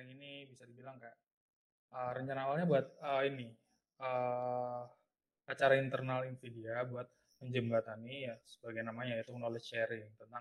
[0.00, 1.12] sharing ini bisa dibilang kayak
[1.92, 3.52] uh, rencana awalnya buat uh, ini
[4.00, 4.88] uh,
[5.44, 7.04] acara internal Nvidia buat
[7.44, 10.40] menjembatani ya sebagai namanya yaitu knowledge sharing tentang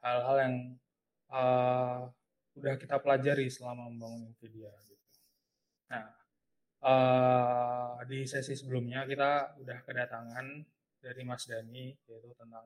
[0.00, 0.56] hal-hal yang
[1.28, 2.08] uh,
[2.56, 5.20] udah kita pelajari selama membangun Nvidia gitu.
[5.92, 6.08] Nah,
[6.80, 10.64] uh, di sesi sebelumnya kita udah kedatangan
[11.04, 12.64] dari Mas Dani yaitu tentang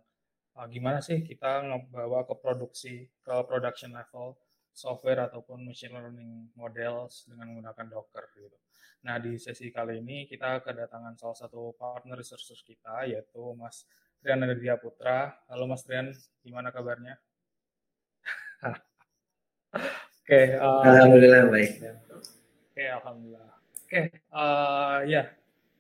[0.55, 4.39] uh, gimana sih kita ngebawa ke produksi ke production level
[4.79, 8.55] software ataupun machine learning models dengan menggunakan Docker gitu.
[9.03, 13.83] Nah, di sesi kali ini kita kedatangan salah satu partner researcher kita yaitu Mas
[14.23, 15.35] Trian Aditya Putra.
[15.51, 16.15] Halo Mas Trian,
[16.47, 17.19] gimana kabarnya?
[19.75, 19.91] Oke,
[20.27, 21.71] okay, uh, eh, alhamdulillah baik.
[21.79, 21.99] Oke,
[22.75, 23.51] okay, alhamdulillah.
[23.51, 25.27] Oke, okay, uh, ya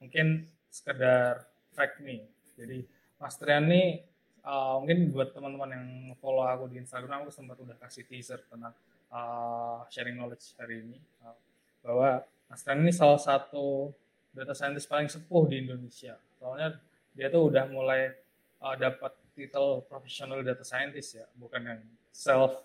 [0.02, 2.26] mungkin sekedar fact nih.
[2.58, 2.82] Jadi
[3.18, 4.07] Mas Trian nih
[4.48, 5.86] uh, mungkin buat teman-teman yang
[6.24, 8.72] follow aku di Instagram aku sempat udah kasih teaser tentang
[9.12, 11.36] uh, sharing knowledge hari ini uh,
[11.84, 13.92] bahwa Mas Tren ini salah satu
[14.32, 16.16] data scientist paling sepuh di Indonesia.
[16.40, 16.80] Soalnya
[17.12, 18.16] dia tuh udah mulai
[18.64, 22.64] uh, dapat titel professional data scientist ya, bukan yang self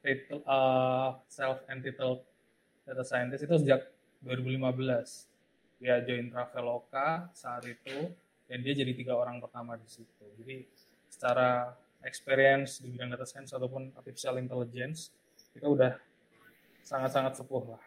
[0.00, 2.24] title uh, self entitled
[2.88, 3.84] data scientist itu sejak
[4.24, 5.28] 2015.
[5.82, 8.08] Dia join Traveloka saat itu
[8.46, 10.24] dan dia jadi tiga orang pertama di situ.
[10.40, 10.64] Jadi
[11.12, 15.12] secara experience di bidang data science ataupun artificial intelligence
[15.52, 16.00] itu udah
[16.80, 17.84] sangat-sangat sepuh lah.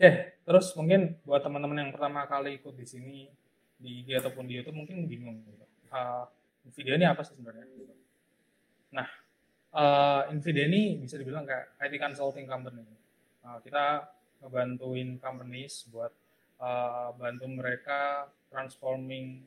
[0.00, 3.28] Oke, terus mungkin buat teman-teman yang pertama kali ikut di sini
[3.76, 5.66] di IG ataupun di YouTube mungkin bingung gitu.
[5.90, 6.24] Uh,
[6.64, 7.66] Nvidia ini apa sih sebenarnya?
[8.96, 9.08] Nah,
[9.76, 12.86] uh, Nvidia ini bisa dibilang kayak IT consulting company.
[13.44, 14.08] Uh, kita
[14.40, 16.12] ngebantuin companies buat
[16.60, 19.44] uh, bantu mereka transforming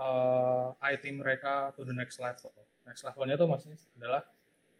[0.00, 2.48] uh, IT mereka to the next level.
[2.88, 4.24] Next levelnya tuh maksudnya adalah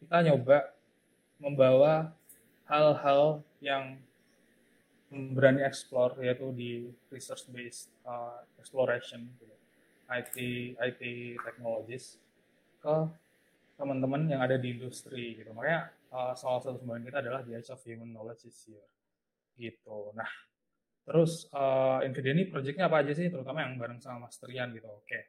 [0.00, 0.72] kita nyoba
[1.36, 2.16] membawa
[2.64, 4.00] hal-hal yang
[5.10, 9.54] berani explore yaitu di research based uh, exploration gitu.
[10.10, 10.36] IT
[10.74, 11.02] IT
[11.44, 12.18] technologies
[12.82, 12.96] ke
[13.78, 17.80] teman-teman yang ada di industri gitu makanya uh, salah satu kita adalah the Age of
[17.86, 18.84] Human Knowledge this year
[19.56, 20.28] gitu nah
[21.06, 23.28] terus uh, Nvidia ini projectnya apa aja sih?
[23.28, 25.06] Terutama yang bareng sama Mas Trian gitu oke.
[25.06, 25.22] Okay.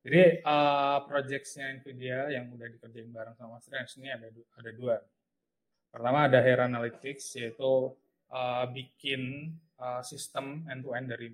[0.00, 4.96] jadi uh, projectnya Nvidia yang udah dikerjain bareng sama Mas Trian ini ada ada dua.
[5.90, 7.92] Pertama ada Hera Analytics yaitu
[8.30, 11.28] uh, bikin uh, sistem end-to-end dari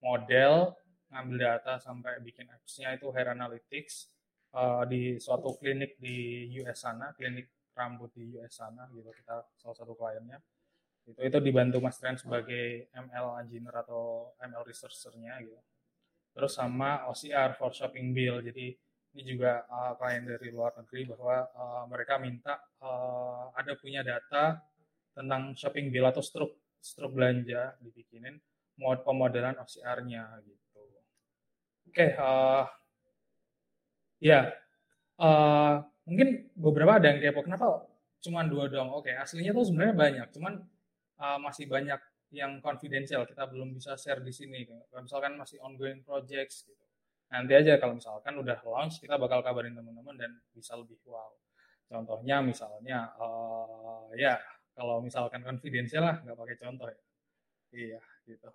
[0.00, 0.72] model,
[1.12, 2.96] ngambil data sampai bikin apps-nya.
[2.96, 4.08] Itu Hair Analytics
[4.56, 9.76] uh, di suatu klinik di US sana, klinik rambut di US sana gitu kita salah
[9.78, 10.42] satu kliennya
[11.08, 15.58] itu itu dibantu Mas Tren sebagai ML engineer atau ML researchernya gitu
[16.36, 18.76] terus sama OCR for shopping bill jadi
[19.16, 24.60] ini juga uh, klien dari luar negeri bahwa uh, mereka minta uh, ada punya data
[25.16, 28.38] tentang shopping bill atau struk struk belanja dibikinin
[28.78, 30.82] mod pemodelan OCR-nya gitu.
[31.90, 32.68] Oke, okay, uh,
[34.22, 34.54] ya
[35.18, 37.88] uh, mungkin beberapa ada yang kepo kenapa
[38.22, 38.94] cuma dua dong.
[38.94, 40.62] Oke, okay, aslinya tuh sebenarnya banyak, cuman
[41.20, 42.00] uh, masih banyak
[42.34, 44.68] yang confidential kita belum bisa share di sini.
[44.68, 46.84] Kalau misalkan masih ongoing projects gitu.
[47.28, 51.32] Nanti aja kalau misalkan udah launch kita bakal kabarin teman-teman dan bisa lebih wow.
[51.88, 54.36] Contohnya misalnya uh, ya
[54.78, 57.00] kalau misalkan confidential lah nggak pakai contoh ya
[57.74, 58.00] iya
[58.30, 58.48] gitu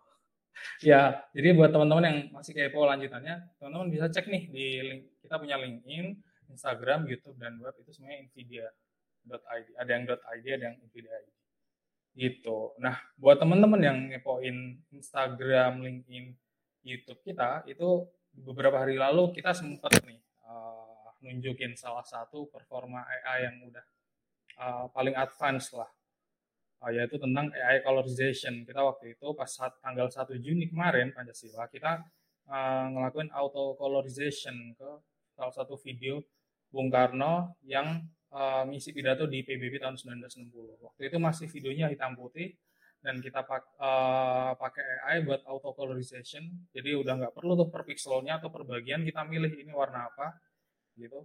[0.89, 1.01] ya
[1.35, 5.59] jadi buat teman-teman yang masih kepo lanjutannya teman-teman bisa cek nih di link kita punya
[5.59, 6.15] LinkedIn
[6.47, 11.42] Instagram YouTube dan web itu semuanya nvidia.id ada yang .id ada yang nvidia.id
[12.13, 16.33] gitu nah buat teman-teman yang ngepoin Instagram LinkedIn
[16.83, 23.49] YouTube kita itu beberapa hari lalu kita sempat nih uh, nunjukin salah satu performa AI
[23.49, 23.85] yang udah
[24.59, 25.89] uh, paling advance lah
[26.83, 28.67] uh, yaitu tentang AI colorization.
[28.67, 32.03] Kita waktu itu pas saat tanggal 1 Juni kemarin Pancasila kita
[32.51, 34.89] uh, ngelakuin auto colorization ke
[35.33, 36.19] salah satu video
[36.67, 40.81] Bung Karno yang uh, ngisi pidato di PBB tahun 1960.
[40.81, 42.57] Waktu itu masih videonya hitam putih
[43.03, 46.43] dan kita pak, uh, pakai AI buat auto colorization.
[46.73, 50.33] Jadi udah nggak perlu tuh per pixelnya atau per bagian kita milih ini warna apa
[50.97, 51.23] gitu.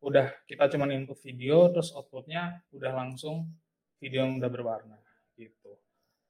[0.00, 3.50] Udah kita cuma input video terus outputnya udah langsung
[4.00, 4.96] video yang udah berwarna
[5.36, 5.76] gitu.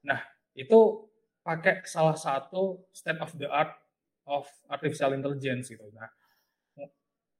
[0.03, 0.19] Nah,
[0.57, 1.07] itu
[1.41, 3.71] pakai salah satu step of the art
[4.27, 5.87] of artificial intelligence gitu.
[5.95, 6.07] Nah,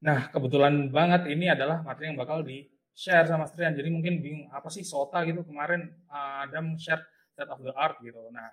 [0.02, 3.72] nah kebetulan banget ini adalah materi yang bakal di share sama Strian.
[3.72, 5.42] Jadi mungkin bingung apa sih SOTA gitu?
[5.48, 7.02] Kemarin uh, Adam share
[7.32, 8.20] state of the art gitu.
[8.28, 8.52] Nah,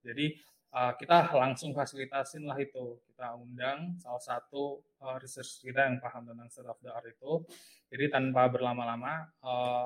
[0.00, 0.32] jadi
[0.72, 2.96] uh, kita langsung fasilitasin lah itu.
[3.12, 7.44] Kita undang salah satu uh, research kita yang paham tentang state of the art itu.
[7.86, 9.30] Jadi tanpa berlama-lama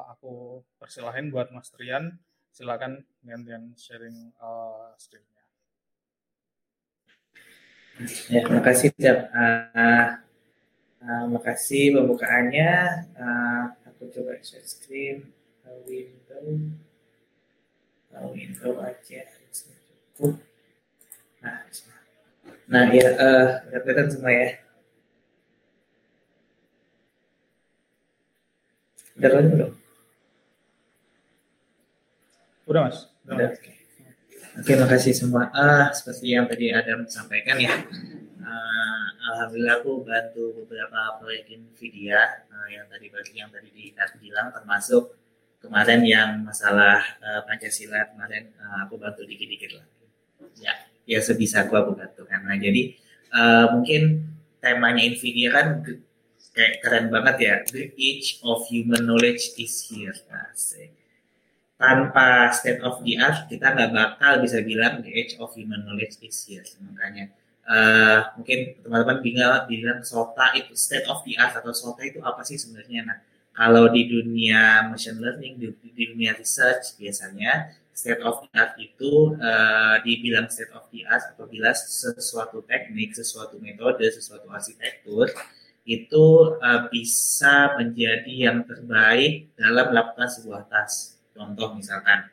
[0.08, 2.16] aku persilahin buat Mas Trian
[2.48, 5.44] silakan gantian sharing uh, screen-nya.
[8.32, 10.16] Ya terima kasih uh,
[11.10, 12.70] uh, makasih pembukaannya
[13.18, 15.34] uh, aku coba share screen
[15.66, 16.70] uh, window
[18.14, 20.38] uh, window aja cukup
[21.40, 21.56] Nah,
[22.68, 23.46] nah ya, uh,
[23.80, 24.48] kelihatan semua ya.
[29.16, 29.70] Udah kan belum?
[32.68, 32.98] Udah mas.
[33.24, 33.48] Udah.
[33.50, 33.74] Oke, okay.
[34.60, 35.48] okay, makasih semua.
[35.56, 37.72] Ah, seperti yang tadi Adam sampaikan ya.
[38.40, 44.48] Uh, Alhamdulillah aku bantu beberapa proyek Nvidia uh, yang tadi bagi yang tadi di bilang
[44.50, 45.12] termasuk
[45.60, 49.86] kemarin yang masalah uh, Pancasila kemarin uh, aku bantu dikit-dikit lah.
[50.56, 50.72] Ya
[51.10, 52.94] ya sebisa gua aku bantu kan nah jadi
[53.34, 54.30] uh, mungkin
[54.62, 55.66] temanya Nvidia kan
[56.54, 60.94] kayak keren banget ya the age of human knowledge is here Asik.
[61.80, 66.14] tanpa state of the art kita nggak bakal bisa bilang the age of human knowledge
[66.22, 67.34] is here makanya
[67.70, 72.42] uh, mungkin teman-teman bilang bilang SOTA itu state of the art atau SOTA itu apa
[72.42, 73.18] sih sebenarnya nah
[73.54, 77.70] kalau di dunia machine learning di, di dunia research biasanya
[78.00, 83.60] state of the art itu uh, dibilang state of the art apabila sesuatu teknik, sesuatu
[83.60, 85.28] metode, sesuatu arsitektur
[85.84, 86.26] itu
[86.60, 91.20] uh, bisa menjadi yang terbaik dalam melakukan sebuah task.
[91.36, 92.32] Contoh misalkan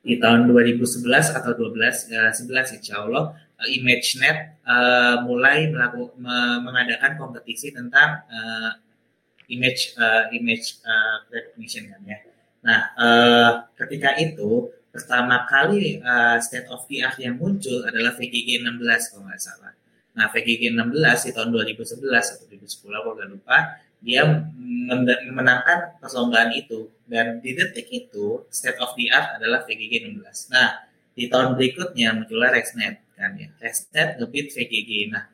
[0.00, 1.04] di tahun 2011
[1.36, 1.76] atau 12
[2.16, 6.16] uh, 11 insya Allah uh, ImageNet uh, mulai melakukan
[6.64, 8.72] mengadakan kompetisi tentang uh,
[9.52, 12.18] image uh, image uh, recognition kan ya
[12.60, 18.60] Nah, uh, ketika itu pertama kali uh, state of the art yang muncul adalah VGG
[18.60, 19.72] 16 kalau nggak salah.
[20.12, 23.56] Nah, VGG 16 di tahun 2011 atau 2010 kalau nggak lupa,
[24.00, 24.24] dia
[25.28, 30.52] memenangkan perlombaan itu dan di detik itu state of the art adalah VGG 16.
[30.52, 30.84] Nah,
[31.16, 33.52] di tahun berikutnya muncullah ResNet kan ya.
[33.60, 35.12] ResNet ngebit VGG.
[35.12, 35.28] Nah,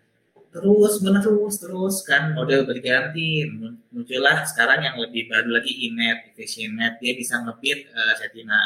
[0.57, 3.45] terus menerus terus kan model berganti
[3.93, 6.33] muncullah sekarang yang lebih baru lagi inet
[6.73, 8.59] net dia bisa ngebit uh, Retina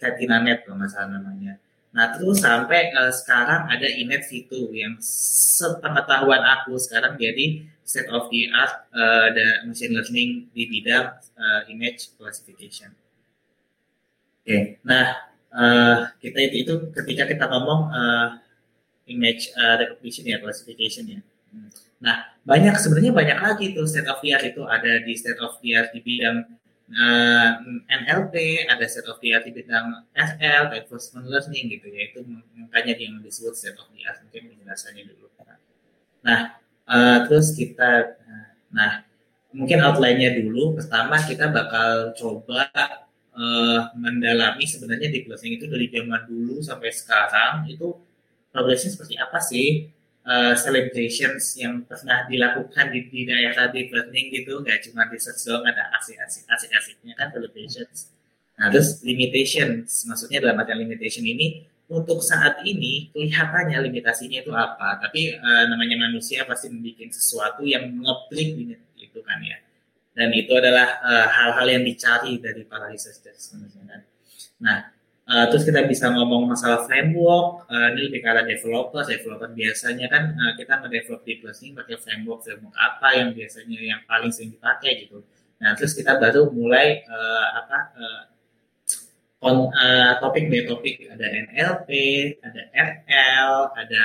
[0.00, 1.60] Retina net kalau nggak salah namanya
[1.92, 8.32] nah terus sampai uh, sekarang ada inet v2 yang sepengetahuan aku sekarang jadi set of
[8.32, 14.80] the art uh, the machine learning di bidang uh, image classification oke okay.
[14.80, 15.20] nah
[15.52, 18.28] uh, kita itu, itu ketika kita ngomong uh,
[19.06, 21.20] image uh, recognition ya classification ya.
[22.02, 25.74] Nah banyak sebenarnya banyak lagi tuh state of the itu ada di state of the
[25.94, 26.44] di bidang
[26.92, 32.20] uh, eh, NLP, ada state of the di bidang FL, reinforcement learning gitu ya itu
[32.58, 35.26] makanya yang disebut state of the art mungkin penjelasannya dulu.
[36.26, 36.58] Nah
[36.90, 38.18] uh, terus kita
[38.74, 39.06] nah
[39.54, 42.68] mungkin outline-nya dulu pertama kita bakal coba
[43.32, 47.96] uh, mendalami sebenarnya deep learning itu dari zaman dulu sampai sekarang itu
[48.56, 49.92] progresnya seperti apa sih?
[50.26, 55.22] Uh, celebrations yang pernah dilakukan di, di daerah deep learning gitu nggak cuma di
[55.62, 58.10] ada asik-asik asik-asiknya kan celebrations.
[58.58, 64.98] Nah terus limitations maksudnya dalam artian limitation ini untuk saat ini kelihatannya limitasinya itu apa?
[64.98, 69.62] Tapi uh, namanya manusia pasti membuat sesuatu yang ngeplik itu kan ya.
[70.16, 74.00] Dan itu adalah eh, hal-hal uh, yang dicari dari para researchers kan
[74.56, 74.88] nah
[75.26, 80.54] Uh, terus kita bisa ngomong masalah framework, uh, ini lebih developer, developer biasanya kan uh,
[80.54, 85.26] kita nge-develop deep learning pakai framework, framework apa yang biasanya yang paling sering dipakai gitu.
[85.58, 88.22] Nah terus kita baru mulai uh, apa uh,
[89.50, 91.90] on, uh, topik by topik, ada NLP,
[92.46, 94.02] ada RL, ada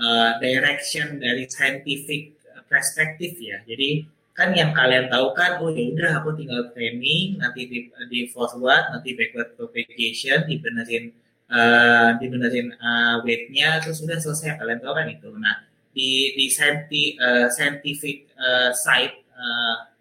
[0.00, 2.32] uh, direction dari scientific
[2.72, 3.60] perspektif ya.
[3.68, 8.20] Jadi kan yang kalian tahu kan oh ya udah aku tinggal training nanti di, di
[8.32, 11.12] forward nanti backward propagation dibenerin
[11.52, 14.56] uh, dibenerin uh, weightnya terus sudah selesai.
[14.56, 15.28] Kalian tahu kan itu.
[15.36, 19.92] Nah di di scientific, uh, scientific uh, side uh,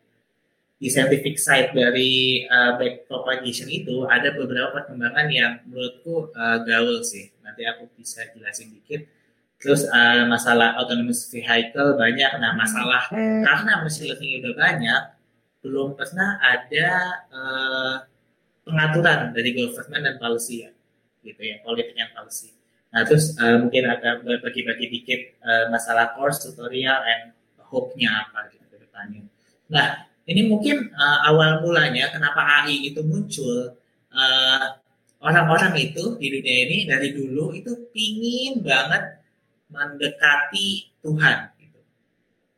[0.79, 7.03] di scientific side dari uh, back propagation itu ada beberapa perkembangan yang menurutku uh, gaul
[7.03, 7.29] sih.
[7.43, 9.03] Nanti aku bisa jelasin dikit
[9.61, 12.31] Terus uh, masalah autonomous vehicle banyak.
[12.41, 13.45] Nah masalah hmm.
[13.45, 15.01] karena machine learning udah banyak,
[15.61, 16.89] belum pernah ada
[17.29, 17.95] uh,
[18.65, 20.71] pengaturan dari government dan policy ya,
[21.21, 22.57] gitu ya, politik and policy.
[22.89, 28.65] Nah terus uh, mungkin akan bagi-bagi dikit uh, masalah course tutorial and hope-nya apa gitu
[28.65, 29.29] ke depannya.
[29.69, 33.77] Nah ini mungkin uh, awal mulanya kenapa AI itu muncul.
[34.11, 34.65] Uh,
[35.21, 39.20] orang-orang itu di dunia ini dari dulu itu pingin banget
[39.71, 41.79] mendekati Tuhan gitu.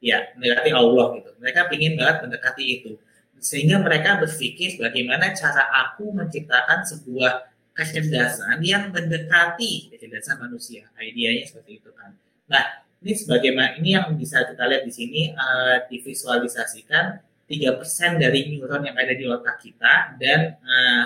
[0.04, 1.30] Ya, mendekati Allah gitu.
[1.40, 2.92] Mereka pingin banget mendekati itu.
[3.40, 10.90] Sehingga mereka berpikir bagaimana cara aku menciptakan sebuah kecerdasan yang mendekati kecerdasan manusia.
[10.98, 12.16] Idenya seperti itu kan.
[12.48, 18.88] Nah, ini sebagaimana ini yang bisa kita lihat di sini uh, divisualisasikan 3% dari neuron
[18.88, 21.06] yang ada di otak kita dan uh,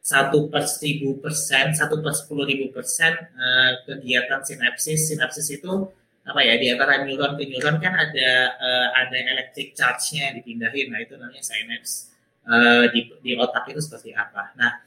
[0.00, 5.12] satu per seribu persen, satu per sepuluh ribu persen uh, kegiatan sinapsis.
[5.12, 5.88] Sinapsis itu
[6.28, 10.92] apa ya di antara neuron ke neuron kan ada uh, ada electric charge-nya dipindahin.
[10.92, 12.12] Nah itu namanya sinaps
[12.48, 14.52] uh, di, di otak itu seperti apa.
[14.56, 14.84] Nah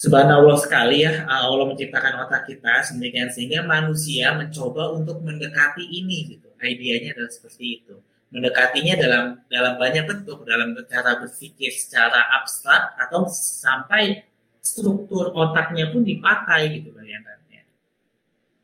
[0.00, 6.48] Subhanallah sekali ya Allah menciptakan otak kita sedemikian sehingga manusia mencoba untuk mendekati ini gitu.
[6.56, 13.26] Idenya adalah seperti itu mendekatinya dalam dalam banyak bentuk, dalam cara berpikir secara abstrak atau
[13.30, 14.22] sampai
[14.62, 17.66] struktur otaknya pun dipakai gitu bayangannya.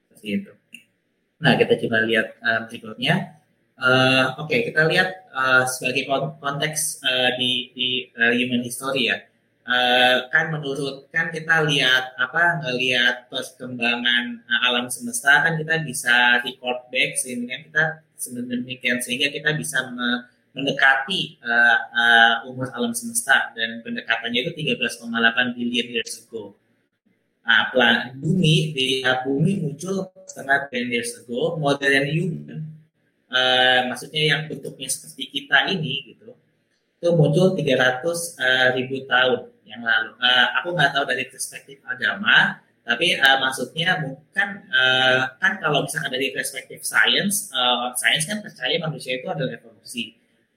[0.06, 0.52] Seperti itu.
[1.42, 3.36] Nah kita coba lihat uh, berikutnya.
[3.76, 6.08] Uh, Oke okay, kita lihat uh, sebagai
[6.40, 9.20] konteks uh, di, di uh, human history ya.
[9.66, 16.38] Uh, kan menurut kan kita lihat apa ngelihat perkembangan uh, alam semesta kan kita bisa
[16.46, 19.90] record back sehingga kita sedemikian sehingga kita bisa
[20.54, 23.52] mendekati uh, uh, umur alam semesta.
[23.58, 26.56] Dan pendekatannya itu 13,8 billion years ago.
[27.46, 32.70] Nah, plan, bumi di uh, bumi muncul setengah billion years ago, modern human,
[33.30, 36.34] uh, maksudnya yang bentuknya seperti kita ini gitu,
[36.98, 40.14] itu muncul 300 uh, ribu tahun yang lalu.
[40.22, 46.14] Uh, aku nggak tahu dari perspektif agama, tapi uh, maksudnya bukan uh, kan kalau misalkan
[46.14, 50.14] dari perspektif sains, uh, sains kan percaya manusia itu adalah evolusi.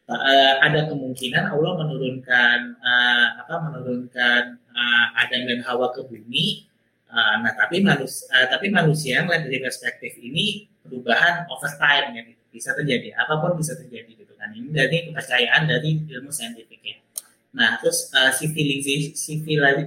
[0.10, 6.66] Uh, ada kemungkinan Allah menurunkan uh, apa menurunkan uh, Adam dan Hawa ke bumi.
[7.10, 12.22] Uh, nah, tapi manusia, uh, tapi manusia yang dari perspektif ini perubahan over time ya
[12.50, 14.50] bisa terjadi, apa pun bisa terjadi gitu kan.
[14.54, 16.98] Ini dari kepercayaan dari ilmu saintifik ya.
[17.50, 19.18] Nah, terus uh, civilization,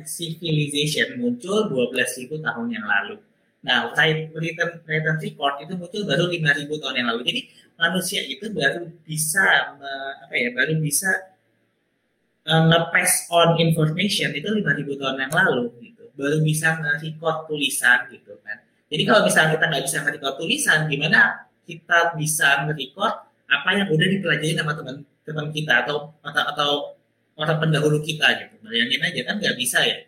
[0.03, 3.23] civilization muncul 12.000 tahun yang lalu.
[3.63, 7.23] Nah, written, written record itu muncul baru 5.000 tahun yang lalu.
[7.23, 7.41] Jadi
[7.79, 9.79] manusia itu baru bisa
[10.27, 11.11] apa ya, baru bisa
[12.51, 16.11] uh, nge-pass on information itu 5.000 tahun yang lalu gitu.
[16.19, 18.59] Baru bisa nge-record tulisan gitu kan.
[18.91, 21.21] Jadi kalau misalnya kita nggak bisa nge-record tulisan, gimana
[21.63, 23.15] kita bisa nge-record
[23.47, 26.71] apa yang udah dipelajari sama teman-teman kita atau atau, atau
[27.37, 28.55] orang pendahulu kita gitu.
[28.65, 29.99] Bayangin aja kan nggak bisa ya.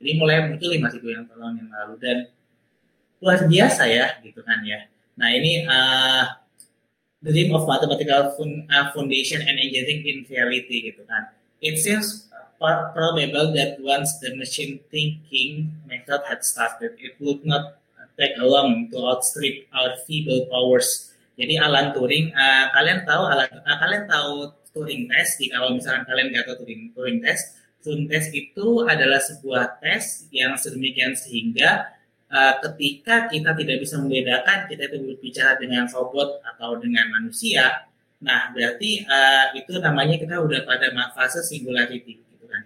[0.00, 2.18] Jadi mulai muncul lima ribu yang tahun yang lalu dan
[3.20, 4.88] luar biasa ya gitu kan ya.
[5.20, 6.24] Nah ini uh,
[7.20, 11.28] the dream of mathematical uh, foundation and engineering in reality gitu kan.
[11.60, 17.80] It seems probable that once the machine thinking method had started, it would not
[18.20, 21.12] take long to outstrip our feeble powers.
[21.40, 25.40] Jadi Alan Turing, uh, kalian tahu Alan, uh, kalian tahu Turing test.
[25.40, 30.54] Kalau misalkan kalian nggak tahu Turing, Turing test, Turing test itu adalah sebuah tes yang
[30.54, 31.90] sedemikian sehingga
[32.30, 37.88] uh, ketika kita tidak bisa membedakan kita itu berbicara dengan robot atau dengan manusia,
[38.22, 42.62] nah berarti uh, itu namanya kita udah pada fase singularity gitu kan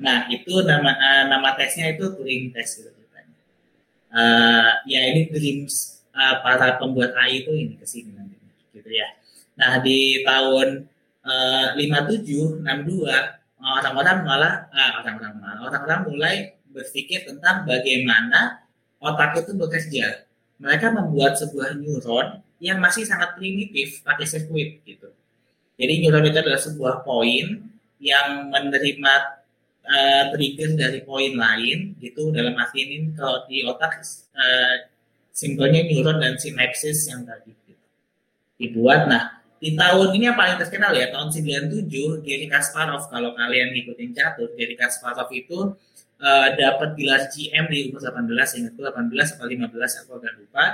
[0.00, 3.00] Nah itu nama uh, nama tesnya itu Turing test gitu.
[4.10, 8.34] Uh, ya ini dreams uh, para pembuat AI itu ini ke sini nanti
[8.74, 9.06] gitu ya.
[9.54, 10.82] Nah di tahun
[11.76, 16.34] lima tujuh enam dua orang-orang malah uh, orang-orang malah orang-orang mulai
[16.72, 18.64] berpikir tentang bagaimana
[19.02, 20.06] otak itu bekerja.
[20.60, 25.08] Mereka membuat sebuah neuron yang masih sangat primitif pakai sirkuit gitu.
[25.80, 27.64] Jadi neuron itu adalah sebuah poin
[28.00, 29.12] yang menerima
[29.84, 34.04] uh, trigger dari poin lain gitu dalam arti ini kalau di otak
[34.36, 34.88] uh,
[35.32, 37.86] simpelnya neuron dan sinapsis yang tadi gitu.
[38.60, 39.08] dibuat.
[39.08, 43.12] Nah di tahun ini yang paling terkenal ya tahun 97 Gary Kasparov.
[43.12, 45.76] Kalau kalian ngikutin catur Gary Kasparov itu
[46.16, 50.64] uh, dapat gelar GM di umur 18 ingatku 18 atau 15 aku agak lupa.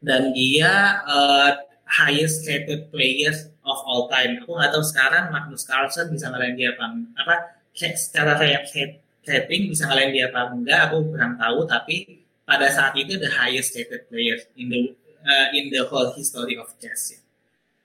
[0.00, 1.52] Dan dia uh,
[1.84, 4.40] highest rated players of all time.
[4.40, 7.34] Aku nggak tahu sekarang Magnus Carlsen bisa ngalahin dia apa apa
[7.76, 11.68] secara rating bisa ngalahin dia apa enggak aku kurang tahu.
[11.68, 14.80] Tapi pada saat itu the highest rated players in the
[15.28, 17.21] uh, in the whole history of chess ya.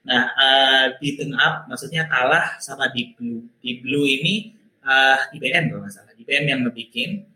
[0.08, 3.44] Nah, uh, beaten up maksudnya kalah sama di Blue.
[3.60, 4.56] Di Blue ini
[4.88, 7.28] uh, IBM kalau nggak salah, IBM yang ngebikin.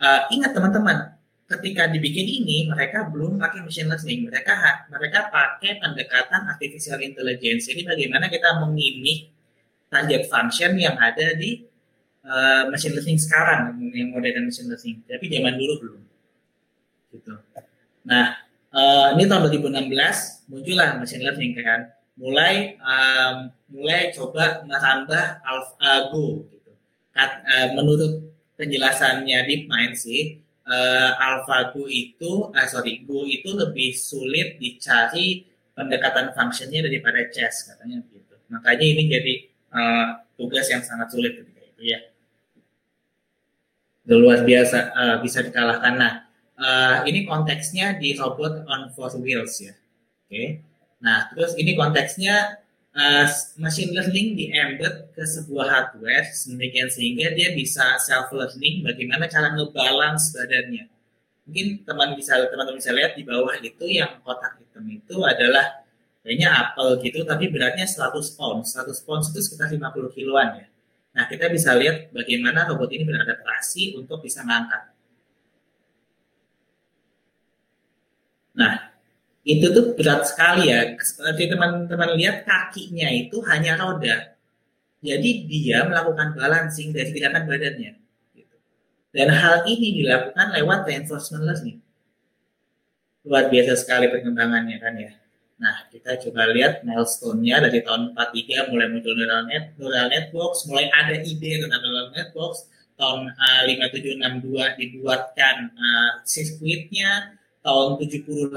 [0.00, 1.18] Uh, ingat teman-teman,
[1.50, 7.66] ketika dibikin ini mereka belum pakai machine learning, mereka mereka pakai pendekatan artificial intelligence.
[7.66, 9.34] Jadi bagaimana kita mengimik
[9.90, 11.66] target function yang ada di
[12.24, 16.00] uh, machine learning sekarang yang modern machine learning tapi zaman dulu belum
[17.10, 17.34] gitu
[18.06, 18.38] nah
[18.72, 26.72] uh, ini tahun 2016 muncullah machine learning kan mulai um, mulai coba merambah AlphaGo gitu.
[27.16, 28.28] Kat, uh, menurut
[28.60, 30.36] penjelasannya DeepMind sih
[30.68, 38.04] uh, AlphaGo itu uh, sorry Go itu lebih sulit dicari pendekatan fungsinya daripada chess katanya
[38.04, 38.36] begitu.
[38.52, 39.34] Makanya ini jadi
[39.72, 42.00] uh, tugas yang sangat sulit ketika itu ya.
[44.10, 45.94] Luar biasa uh, bisa dikalahkan.
[45.96, 46.14] Nah,
[46.60, 49.72] uh, ini konteksnya di robot on four wheels ya.
[49.72, 50.28] Oke.
[50.28, 50.69] Okay.
[51.00, 52.60] Nah, terus ini konteksnya
[52.92, 53.26] uh,
[53.56, 59.52] machine learning di embed ke sebuah hardware sedemikian sehingga dia bisa self learning bagaimana cara
[59.56, 60.86] ngebalance badannya.
[61.48, 65.82] Mungkin teman bisa teman-teman bisa lihat di bawah itu yang kotak hitam itu adalah
[66.20, 68.76] kayaknya apel gitu tapi beratnya 100 pounds.
[68.76, 70.66] 100 pounds itu sekitar 50 kiloan ya.
[71.10, 74.94] Nah, kita bisa lihat bagaimana robot ini beradaptasi untuk bisa mengangkat.
[78.54, 78.89] Nah,
[79.50, 80.94] itu tuh berat sekali ya.
[81.00, 84.36] Seperti teman-teman lihat kakinya itu hanya roda.
[85.00, 87.92] Jadi dia melakukan balancing dari gerakan badannya.
[88.36, 88.56] Gitu.
[89.10, 91.80] Dan hal ini dilakukan lewat reinforcement learning.
[93.24, 95.12] Luar biasa sekali perkembangannya kan ya.
[95.60, 100.88] Nah, kita coba lihat milestone-nya dari tahun 43 mulai muncul neural net, neural networks, mulai
[100.88, 102.64] ada ide tentang neural networks,
[102.96, 108.52] tahun uh, 5762 dibuatkan uh, sirkuitnya, tahun 786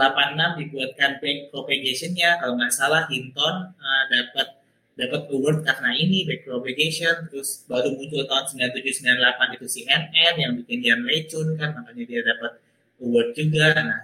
[0.63, 4.47] dibuatkan back propagation-nya kalau nggak salah Hinton uh, dapat
[4.93, 8.43] dapat award karena ini back propagation terus baru muncul tahun
[8.79, 12.51] 9798 itu CNN yang bikin dia Lecun kan makanya dia dapat
[13.01, 14.01] award juga nah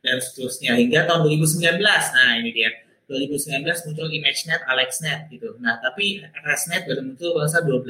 [0.00, 2.70] dan seterusnya hingga tahun 2019 nah ini dia
[3.10, 5.58] 2019 muncul ImageNet, AlexNet gitu.
[5.58, 7.82] Nah, tapi ResNet baru muncul bahasa 12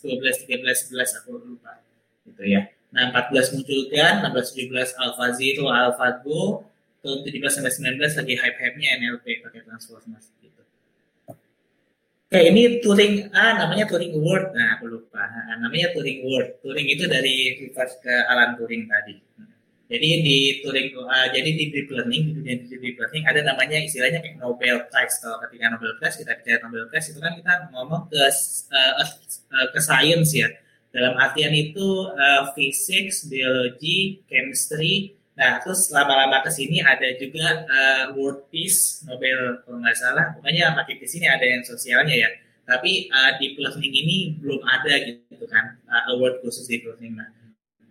[0.00, 1.76] 12 13 11 aku lupa.
[2.24, 2.72] Gitu ya.
[2.92, 6.68] Nah, 14 munculkan, 16 17 AlphaZero, AlphaGo,
[7.00, 10.62] tahun 17 sampai 19 lagi hype-hype-nya NLP pakai transformasi gitu.
[12.32, 14.52] Oke, ini Turing A namanya Turing Award.
[14.52, 15.24] Nah, aku lupa.
[15.24, 16.60] Nah, namanya Turing Award.
[16.60, 19.16] Turing itu dari reverse ke Alan Turing tadi.
[19.92, 24.24] Jadi di Turing uh, jadi di deep learning di dunia deep learning ada namanya istilahnya
[24.24, 25.20] kayak Nobel Prize.
[25.20, 29.66] Kalau ketika Nobel Prize kita bicara Nobel Prize itu kan kita ngomong ke uh, uh,
[29.68, 30.48] ke science ya
[30.92, 35.16] dalam artian itu uh, physics, biologi, chemistry.
[35.32, 40.36] Nah, terus lama-lama ke sini ada juga uh, World Peace, Nobel kalau nggak salah.
[40.36, 42.30] Pokoknya makin ke sini ada yang sosialnya ya.
[42.68, 47.16] Tapi uh, deep learning ini belum ada gitu kan, uh, award khusus deep learning.
[47.16, 47.32] Nah,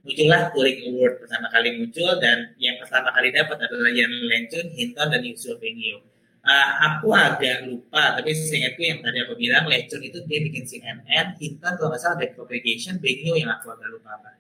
[0.06, 5.08] muncullah Turing Award pertama kali muncul dan yang pertama kali dapat adalah Jan LeCun, Hinton,
[5.10, 6.02] dan Yusufu Bengio
[6.46, 11.06] uh, aku agak lupa tapi seingatku yang tadi aku bilang Lecun itu dia bikin CNN
[11.38, 14.32] Hinton kalau nggak salah back propagation Bengio yang aku agak lupa apa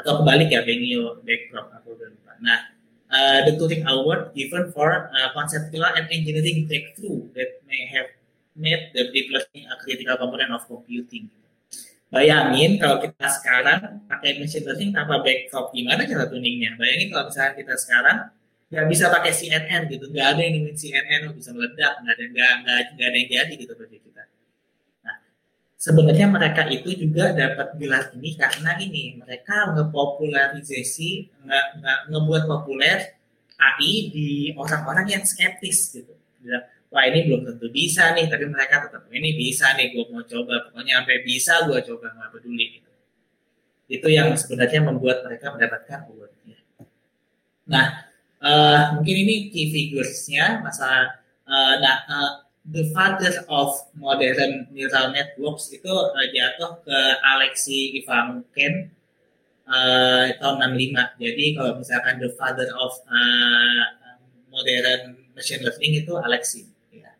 [0.00, 2.32] atau kebalik ya Bengio backdrop aku agak lupa.
[2.40, 2.58] Nah
[3.10, 8.08] uh, the Turing Award given for uh, conceptual and engineering breakthrough that may have
[8.54, 11.30] made the deep learning a critical component of computing.
[12.10, 16.74] Bayangin kalau kita sekarang pakai machine learning tanpa backdrop, gimana cara tuningnya?
[16.74, 18.18] Bayangin kalau misalnya kita sekarang
[18.70, 20.06] nggak bisa pakai CNN gitu.
[20.10, 23.54] Nggak ada yang ingin CNN bisa meledak nggak ada nggak nggak nggak ada yang jadi
[23.58, 24.22] gitu bagi kita.
[25.02, 25.16] Nah
[25.74, 31.10] sebenarnya mereka itu juga dapat gelar ini karena ini mereka ngepopularisasi
[31.44, 32.98] nggak nggak ngebuat populer
[33.60, 36.14] AI di orang-orang yang skeptis gitu.
[36.90, 40.70] Wah ini belum tentu bisa nih tapi mereka tetap ini bisa nih gue mau coba
[40.70, 42.66] pokoknya sampai bisa gue coba nggak peduli.
[42.78, 42.90] Gitu
[43.90, 46.62] itu yang sebenarnya membuat mereka mendapatkan awardnya.
[47.66, 48.09] Nah
[48.44, 52.32] uh, mungkin ini key figuresnya masa uh, nah, uh,
[52.68, 58.92] the father of modern neural networks itu uh, jatuh ke Alexei Ivankin
[59.64, 61.22] uh, tahun 65.
[61.22, 63.84] Jadi kalau misalkan the father of uh,
[64.52, 66.68] modern machine learning itu Alexei.
[66.92, 67.16] Ya.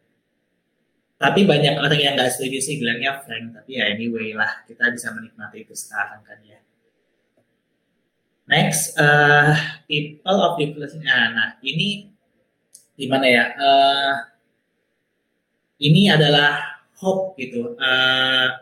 [1.17, 3.57] Tapi banyak orang yang nggak setuju sih bilangnya Frank.
[3.63, 6.61] Tapi ya anyway lah kita bisa menikmati itu sekarang kan ya.
[8.51, 9.55] Next, uh,
[9.87, 10.91] people of different.
[11.07, 12.11] Nah, nah, ini
[12.99, 13.45] gimana ya?
[13.55, 14.15] Uh,
[15.79, 17.79] ini adalah hope gitu.
[17.79, 18.59] Uh,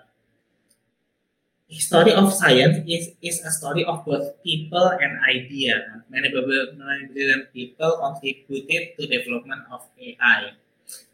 [1.72, 6.04] history of science is, is a story of both people and idea.
[6.12, 10.52] Many brilliant people contributed to development of AI.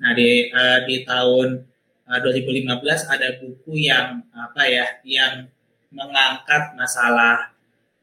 [0.03, 1.63] Nah di uh, di tahun
[2.11, 5.47] uh, 2015 ada buku yang apa ya yang
[5.95, 7.54] mengangkat masalah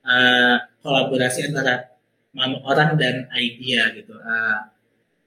[0.05, 1.91] uh, kolaborasi antara
[2.63, 4.71] orang dan idea gitu uh,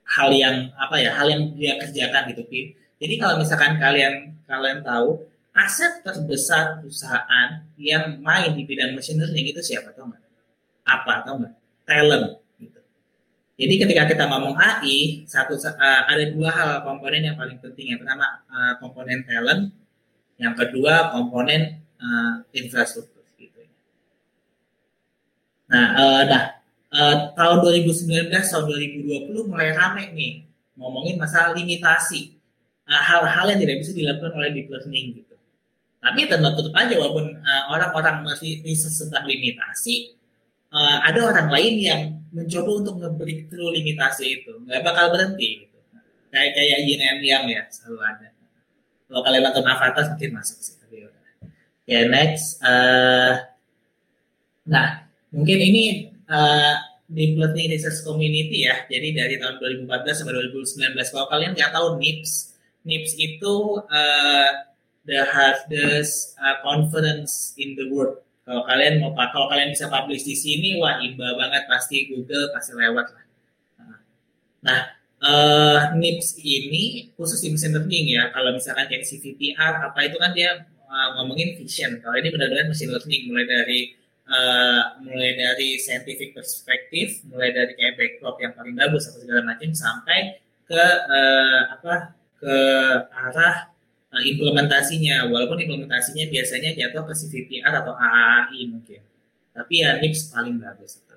[0.04, 2.42] hal yang apa ya hal yang dia kerjakan gitu
[2.98, 9.54] jadi kalau misalkan kalian kalian tahu aset terbesar perusahaan yang main di bidang machine learning
[9.54, 10.22] itu siapa tau nggak?
[10.82, 11.54] Apa tau nggak?
[11.86, 12.42] Talent.
[12.58, 12.80] Gitu.
[13.54, 17.94] Jadi ketika kita ngomong AI, satu uh, ada dua hal komponen yang paling penting.
[17.94, 19.70] Yang pertama uh, komponen talent,
[20.42, 23.13] yang kedua komponen uh, infrastruktur.
[25.64, 26.42] Nah, uh, nah
[26.92, 30.32] uh, tahun 2019 tahun 2020 mulai rame nih
[30.76, 32.36] ngomongin masalah limitasi
[32.84, 35.34] hal-hal uh, yang tidak bisa dilakukan oleh deep learning gitu.
[36.04, 40.12] Tapi tentu tetap aja walaupun uh, orang-orang masih riset tentang limitasi,
[40.68, 45.64] uh, ada orang lain yang mencoba untuk nge through limitasi itu, nggak bakal berhenti.
[45.64, 45.78] Gitu.
[46.28, 48.28] Kayak kayak yin and yang ya selalu ada.
[49.08, 50.74] Kalau kalian nonton Avatar mungkin masuk sih.
[50.76, 51.08] Tapi ya
[51.84, 52.60] Ya next.
[52.60, 53.40] Uh,
[54.68, 55.03] nah
[55.34, 55.84] mungkin ini
[56.30, 56.78] uh,
[57.10, 58.86] deep learning research community ya.
[58.88, 60.96] Jadi dari tahun 2014 sampai 2019.
[61.12, 64.50] Kalau kalian nggak tahu NIPS, NIPS itu uh,
[65.04, 68.22] the hardest uh, conference in the world.
[68.44, 72.76] Kalau kalian mau kalau kalian bisa publish di sini, wah imba banget pasti Google pasti
[72.76, 73.24] lewat lah.
[74.64, 74.80] Nah,
[75.20, 78.32] uh, NIPS ini khusus di mesin learning ya.
[78.32, 82.00] Kalau misalkan kayak CVPR apa itu kan dia uh, ngomongin vision.
[82.00, 83.80] Kalau ini benar-benar mesin learning mulai dari
[84.28, 89.70] uh, mulai dari scientific perspektif, mulai dari kayak backdrop yang paling bagus atau segala macam
[89.72, 92.56] sampai ke uh, apa ke
[93.12, 93.56] arah
[94.12, 95.28] uh, implementasinya.
[95.28, 99.00] Walaupun implementasinya biasanya jatuh ke CVPR atau AAI mungkin.
[99.54, 101.14] Tapi ya NIPS paling bagus oke.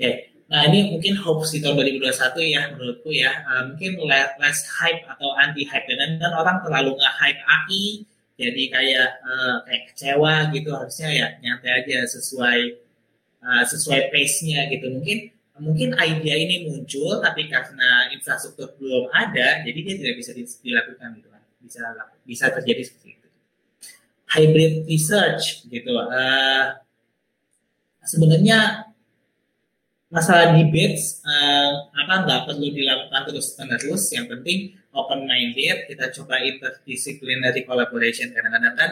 [0.00, 0.32] Okay.
[0.50, 2.10] nah ini mungkin hopes di tahun 2021
[2.50, 3.30] ya menurutku ya.
[3.46, 8.02] Uh, mungkin less hype atau anti hype dan kan orang terlalu nggak hype AI
[8.40, 12.60] jadi kayak uh, kayak kecewa gitu harusnya ya nyantai aja sesuai
[13.44, 15.28] uh, sesuai pace-nya gitu mungkin
[15.60, 20.30] mungkin ide ini muncul tapi karena infrastruktur belum ada jadi dia tidak bisa
[20.64, 21.80] dilakukan gitu bisa
[22.24, 23.28] bisa terjadi seperti itu.
[24.30, 25.92] Hybrid research gitu.
[25.94, 26.80] Uh,
[28.02, 28.90] sebenarnya
[30.10, 34.04] masalah debates uh, apa nggak perlu dilakukan terus menerus.
[34.10, 34.58] Yang penting
[34.94, 35.86] open minded.
[35.90, 38.30] Kita coba interdisciplinary collaboration.
[38.34, 38.90] Kadang-kadang kan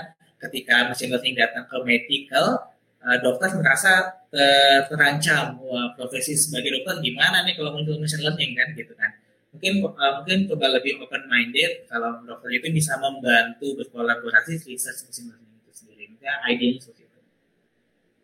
[0.49, 2.71] ketika machine learning datang ke medical,
[3.03, 5.59] uh, dokter merasa ter terancam.
[5.63, 9.13] Wah, profesi sebagai dokter gimana nih kalau muncul machine learning kan gitu kan
[9.59, 15.33] mungkin uh, mungkin coba lebih open minded kalau dokter itu bisa membantu berkolaborasi research mesin
[15.33, 16.05] learning itu sendiri.
[16.21, 17.21] Ya, idenya seperti itu.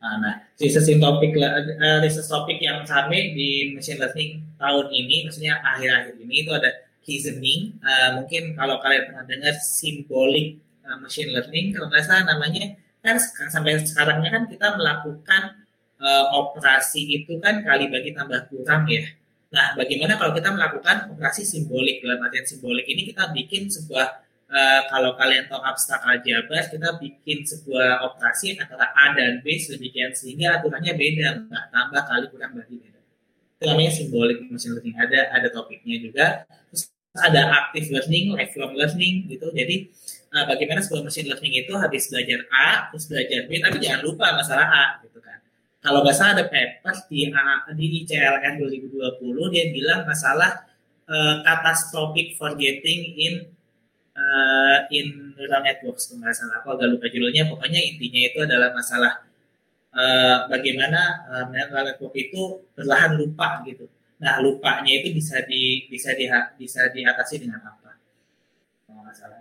[0.04, 5.58] Nah, nah research topik uh, research topik yang kami di machine learning tahun ini, maksudnya
[5.64, 6.70] akhir-akhir ini itu ada
[7.04, 7.76] reasoning.
[7.84, 13.20] Uh, mungkin kalau kalian pernah dengar symbolic uh, machine learning, kalau nggak salah namanya kan
[13.52, 15.60] sampai sekarangnya kan kita melakukan
[16.00, 19.04] uh, operasi itu kan kali bagi tambah kurang ya
[19.54, 24.80] Nah, bagaimana kalau kita melakukan operasi simbolik dalam artian simbolik ini kita bikin sebuah uh,
[24.90, 30.58] kalau kalian tahu abstrak aljabar, kita bikin sebuah operasi antara A dan B sedemikian sehingga
[30.58, 33.00] aturannya beda, nggak tambah kali kurang bagi beda.
[33.54, 34.96] Itu namanya simbolik machine learning.
[34.98, 36.26] Ada ada topiknya juga.
[36.74, 39.46] Terus ada active learning, lifelong learning gitu.
[39.54, 39.86] Jadi
[40.34, 44.34] uh, bagaimana sebuah machine learning itu habis belajar A, terus belajar B, tapi jangan lupa
[44.34, 45.38] masalah A gitu kan.
[45.78, 47.30] Kalau nggak salah ada paper di
[47.78, 50.66] di ICLR 2020 dia bilang masalah
[51.06, 53.34] uh, catastrophic forgetting in
[54.18, 56.58] uh, in neural networks kalau nggak salah.
[56.66, 57.46] Aku agak lupa judulnya.
[57.46, 59.22] Pokoknya intinya itu adalah masalah
[59.94, 63.86] uh, bagaimana uh, neural network itu perlahan lupa gitu
[64.22, 67.92] nah lupanya itu bisa di bisa di bisa diatasi dengan apa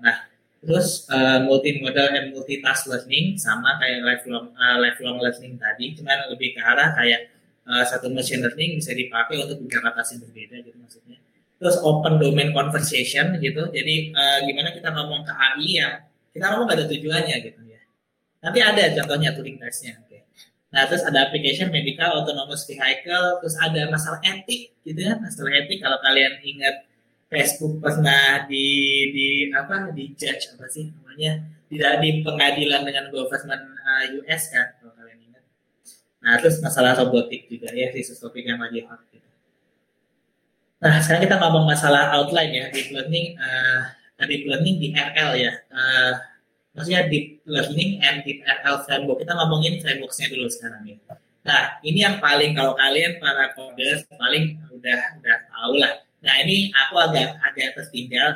[0.04, 0.34] nah
[0.64, 6.56] Terus uh, multimodal and multitask learning sama kayak lifelong uh, lifelong learning tadi, cuman lebih
[6.56, 7.36] ke arah kayak
[7.68, 11.20] uh, satu machine learning bisa dipakai untuk beberapa yang berbeda gitu maksudnya.
[11.60, 13.76] Terus open domain conversation gitu.
[13.76, 15.94] Jadi uh, gimana kita ngomong ke AI yang
[16.32, 17.82] kita ngomong gak ada tujuannya gitu ya.
[18.40, 20.00] Nanti ada contohnya turing testnya.
[20.74, 25.78] Nah terus ada application medical autonomous vehicle, terus ada masalah etik gitu ya, masalah etik
[25.78, 26.90] kalau kalian ingat
[27.30, 28.66] Facebook pernah di
[29.14, 34.78] di apa di judge apa sih namanya tidak di pengadilan dengan government uh, US kan
[34.82, 35.44] kalau kalian ingat.
[36.26, 39.30] Nah terus masalah robotik juga ya di topik yang lagi hot gitu.
[40.82, 43.94] Nah sekarang kita ngomong masalah outline ya deep learning uh,
[44.26, 45.54] deep learning di RL ya.
[45.70, 46.33] Uh,
[46.74, 49.22] maksudnya deep learning and deep RL framework.
[49.22, 50.98] Kita ngomongin frameworknya dulu sekarang ya.
[51.44, 56.72] Nah ini yang paling kalau kalian para coders paling udah udah tahu lah Nah ini
[56.72, 58.32] aku agak agak tertinggal.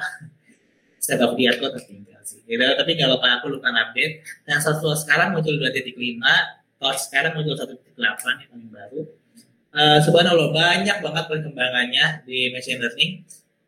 [1.08, 2.44] Sebab dia aku tertinggal sih.
[2.44, 2.60] Gitu.
[2.60, 4.28] Tapi kalau Pak aku lupa update.
[4.44, 5.96] Nah software sekarang muncul 2.5,
[6.78, 9.02] Torch sekarang muncul 1.8 yang paling baru.
[9.78, 13.24] Uh, subhanallah banyak banget perkembangannya di machine learning.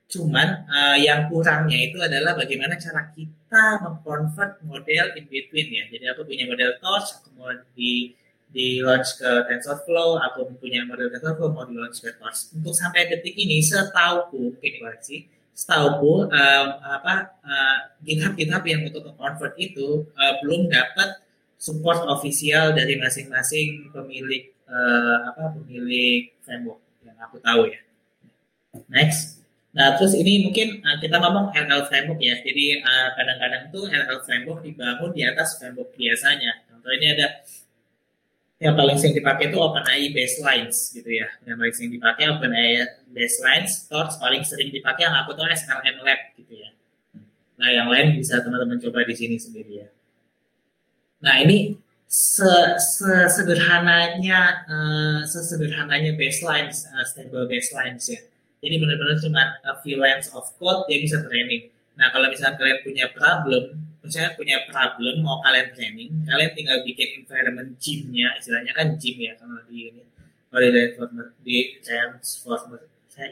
[0.10, 5.86] Cuman uh, yang kurangnya itu adalah bagaimana cara kita mengconvert model in between ya.
[5.86, 8.18] Jadi aku punya model Torch, aku mau di
[8.50, 12.50] di launch ke TensorFlow, aku punya model TensorFlow mau di launch ke Torch.
[12.58, 19.14] Untuk sampai detik ini, setauku mungkin koreksi, setauku um, apa uh, GitHub GitHub yang untuk
[19.14, 21.22] convert itu uh, belum dapat
[21.62, 27.78] support official dari masing-masing pemilik uh, apa pemilik framework yang aku tahu ya.
[28.90, 29.40] Next.
[29.70, 32.42] Nah, terus ini mungkin uh, kita ngomong LL framework ya.
[32.42, 36.66] Jadi uh, kadang-kadang tuh LL framework dibangun di atas framework biasanya.
[36.66, 37.46] Contoh ini ada
[38.60, 41.30] yang paling sering dipakai itu OpenAI baselines gitu ya.
[41.46, 42.82] Yang paling sering dipakai OpenAI
[43.14, 46.74] baselines, Torch paling sering dipakai yang aku tahu SLN Lab gitu ya.
[47.62, 49.90] Nah, yang lain bisa teman-teman coba di sini sendiri ya.
[51.22, 51.78] Nah, ini
[52.10, 58.18] sesederhananya uh, sesederhananya baselines, uh, stable baselines ya
[58.60, 61.72] jadi benar-benar cuma a few lines of code dia bisa training.
[61.96, 63.64] Nah kalau misalnya kalian punya problem,
[64.04, 69.34] misalnya punya problem mau kalian training, kalian tinggal bikin environment gymnya, istilahnya kan gym ya
[69.40, 70.04] kalau di ini,
[70.52, 72.84] kalau di reinforcement, di reinforcement,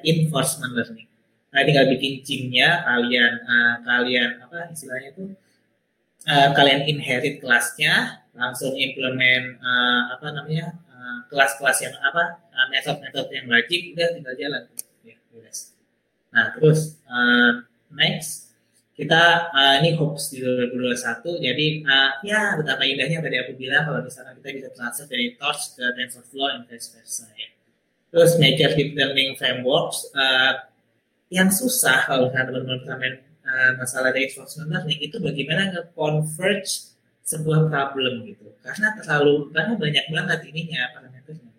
[0.04, 1.08] enforcement learning.
[1.52, 5.26] Nah tinggal bikin gymnya, kalian uh, kalian apa istilahnya itu
[6.28, 10.76] uh, kalian inherit kelasnya, langsung implement uh, apa namanya
[11.32, 12.24] kelas-kelas uh, yang apa
[12.72, 14.64] metode-metode yang wajib, udah tinggal jalan.
[16.34, 18.48] Nah, terus uh, next
[18.98, 24.02] kita uh, ini hopes di 2021 jadi uh, ya betapa indahnya tadi aku bilang kalau
[24.02, 27.50] misalnya kita bisa transfer dari Torch ke TensorFlow dan vice versa ya.
[28.10, 30.66] Terus major deep learning frameworks uh,
[31.30, 33.14] yang susah kalau misalnya teman-teman komen
[33.46, 40.06] uh, masalah dari reinforcement learning itu bagaimana nge-converge sebuah problem gitu karena terlalu karena banyak
[40.10, 41.54] banget ininya parameternya.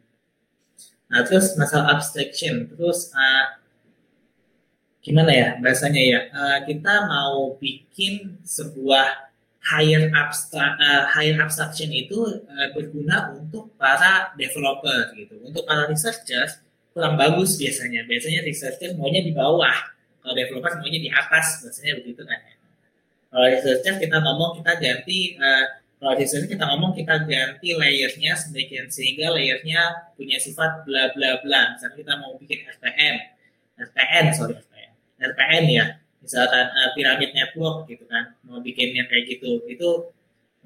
[1.06, 3.57] Nah terus masalah abstraction terus uh,
[5.08, 6.20] gimana ya bahasanya ya?
[6.30, 9.32] Uh, kita mau bikin sebuah
[9.64, 15.40] higher abstract uh, higher abstraction itu uh, berguna untuk para developer gitu.
[15.40, 16.60] Untuk para researchers
[16.92, 18.04] kurang bagus biasanya.
[18.04, 19.74] Biasanya researchers maunya di bawah.
[20.20, 22.40] Kalau developer maunya di atas biasanya begitu kan
[23.28, 25.64] kalau researchers kita ngomong kita ganti uh,
[26.00, 31.76] kalau researcher kita ngomong kita ganti layernya sedemikian sehingga layernya punya sifat bla bla bla.
[31.76, 33.16] Misalnya kita mau bikin SPN
[33.78, 34.54] SPN sorry
[35.18, 35.86] RPN ya.
[36.18, 39.62] Misalkan uh, piramid network gitu kan mau bikinnya kayak gitu.
[39.66, 40.14] Itu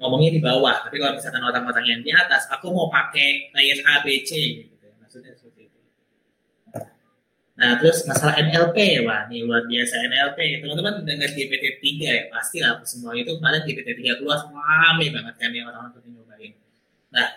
[0.01, 0.85] ngomongnya di bawah.
[0.87, 4.31] Tapi kalau misalkan orang-orang yang di atas aku mau pakai layer A B C
[4.65, 4.93] gitu ya.
[4.97, 5.79] maksudnya seperti itu.
[7.53, 12.23] Nah terus masalah NLP wah ini luar biasa NLP teman-teman dengar GPT 3 ya?
[12.33, 16.53] Pasti lah semua itu kemarin GPT 3 keluar rame banget kan yang orang-orang tuh nyobain.
[17.13, 17.27] Nah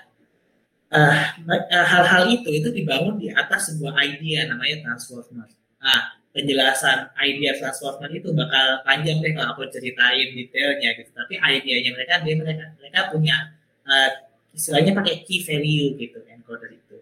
[0.97, 5.53] hal-hal uh, -hal itu itu dibangun di atas sebuah idea namanya transformer.
[5.85, 11.09] Nah penjelasan idea transformer itu bakal panjang deh kalau aku ceritain detailnya gitu.
[11.17, 13.57] Tapi idenya mereka dia mereka mereka punya
[13.89, 14.11] uh,
[14.53, 17.01] istilahnya pakai key value gitu encoder itu.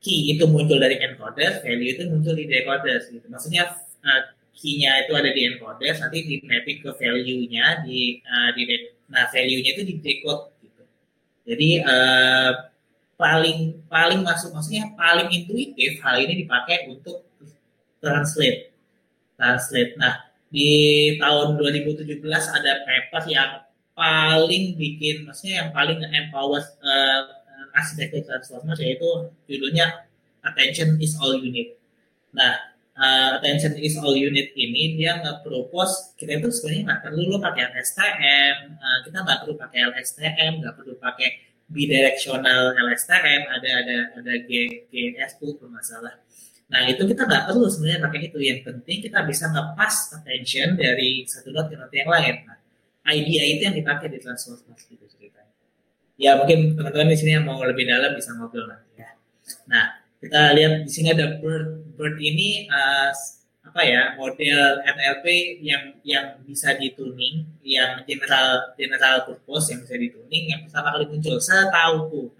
[0.00, 3.26] Key itu muncul dari encoder, value itu muncul di decoder gitu.
[3.28, 3.68] Maksudnya
[4.00, 4.22] uh,
[4.56, 8.62] key-nya itu ada di encoder, nanti di mapping ke value-nya di uh, di
[9.12, 10.82] nah value-nya itu di decode gitu.
[11.44, 12.72] Jadi uh,
[13.20, 17.28] paling paling masuk maksudnya paling intuitif hal ini dipakai untuk
[18.00, 18.69] translate
[19.40, 19.96] translate.
[19.96, 20.20] Nah,
[20.52, 20.68] di
[21.16, 23.50] tahun 2017 ada paper yang
[23.96, 27.22] paling bikin, maksudnya yang paling empower uh,
[27.72, 30.04] arsitektur transformer yaitu judulnya
[30.40, 31.76] Attention is all you need.
[32.32, 32.56] Nah,
[32.96, 37.62] uh, Attention is all you need ini dia nge-propose kita itu sebenarnya nggak perlu pakai
[37.76, 41.28] LSTM, uh, kita nggak perlu pakai LSTM, nggak perlu pakai
[41.70, 44.32] bidirectional LSTM, ada ada ada
[44.90, 46.18] GNS tuh bermasalah
[46.70, 48.38] Nah itu kita nggak perlu sebenarnya pakai itu.
[48.38, 52.34] Yang penting kita bisa ngepas attention dari satu note ke note yang lain.
[52.46, 52.58] Nah,
[53.10, 55.54] idea itu yang dipakai di transformasi itu ceritanya.
[56.14, 59.10] Ya mungkin teman-teman di sini yang mau lebih dalam bisa ngobrol nanti ya.
[59.66, 61.96] Nah kita lihat di sini ada bird.
[61.98, 63.10] Bird ini uh,
[63.60, 65.26] apa ya model NLP
[65.62, 71.36] yang yang bisa dituning, yang general general purpose yang bisa dituning, yang pertama kali muncul
[71.42, 72.30] setahu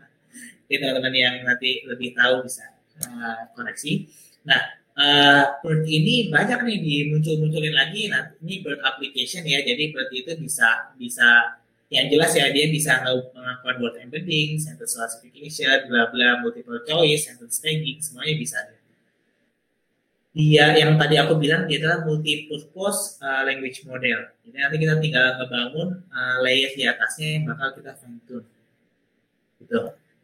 [0.71, 2.70] Jadi teman-teman yang nanti lebih tahu bisa
[3.07, 3.93] uh, koneksi.
[4.45, 4.61] Nah,
[4.97, 5.45] uh,
[5.87, 8.09] ini banyak nih dimuncul-munculin lagi.
[8.13, 9.61] Nah, ini Bird application ya.
[9.65, 11.61] Jadi Bird itu bisa bisa
[11.91, 17.59] yang jelas ya dia bisa melakukan word embedding, sentence classification, bla bla, multiple choice, sentence
[17.59, 18.59] tagging, semuanya bisa.
[20.31, 24.31] Dia yang tadi aku bilang dia adalah multi-purpose uh, language model.
[24.47, 28.47] Jadi nanti kita tinggal ngebangun uh, layer di atasnya yang bakal kita fine tune.
[29.59, 29.81] Gitu.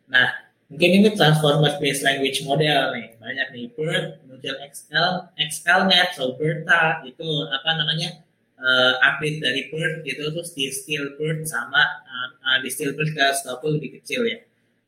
[0.06, 7.06] Nah, Mungkin ini transformer based language model nih, banyak nih BERT, kemudian XL, XLNet, Roberta
[7.06, 8.26] itu apa namanya
[8.58, 13.14] uh, update dari BERT itu terus di still BERT sama uh, uh, di still BERT
[13.14, 14.38] ke Stoffel lebih kecil ya.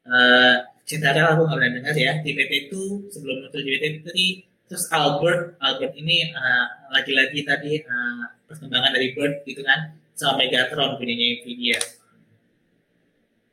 [0.02, 2.12] Uh, Cintara aku nggak pernah dengar ya.
[2.26, 2.74] GPT-2
[3.14, 4.08] sebelum muncul GPT-3
[4.68, 10.98] terus Albert Albert ini lagi lagi-lagi tadi uh, perkembangan dari BERT gitu kan sama Megatron
[10.98, 11.78] punyanya Nvidia.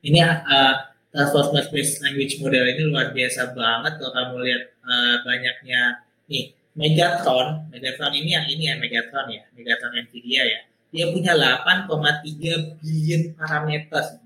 [0.01, 5.81] Ini uh, transformer based language model ini luar biasa banget kalau kamu lihat uh, banyaknya
[6.27, 10.59] nih Megatron, Megatron ini yang ini ya Megatron ya, Megatron Nvidia ya.
[10.91, 14.19] Dia punya 8,3 billion parameter.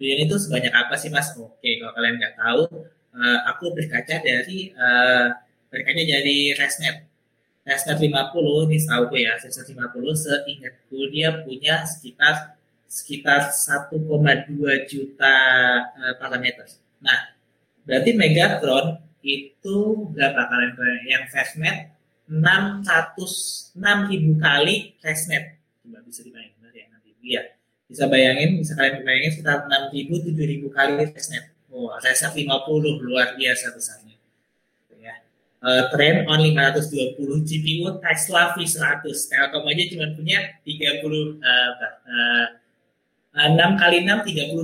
[0.00, 1.36] Billion itu sebanyak apa sih mas?
[1.36, 5.28] Oke, kalau kalian nggak tahu, uh, aku berkaca dari uh,
[5.68, 7.04] berkaca dari ResNet.
[7.68, 12.56] ResNet 50 ini tahu ya, ResNet 50 seingatku dia punya sekitar
[12.94, 13.90] sekitar 1,2
[14.86, 15.34] juta
[15.98, 16.62] uh, parameter.
[17.02, 17.34] Nah,
[17.82, 21.90] berarti Megatron itu berapa kalian yang fastnet
[22.30, 25.58] 600 6000 kali fastnet.
[25.82, 27.42] Coba bisa dibayangin ya nanti dia.
[27.90, 31.44] Bisa bayangin, bisa kalian bayangin sekitar 6000 7000 kali fastnet.
[31.74, 32.46] Oh, fastnet 50
[33.02, 34.14] luar biasa besarnya.
[35.02, 35.18] Ya.
[35.58, 39.02] Uh, trend on 520 GPU Tesla V100.
[39.02, 41.10] Telkom aja cuma punya 30 uh,
[41.42, 42.46] uh,
[43.34, 44.62] 6 kali 6 36.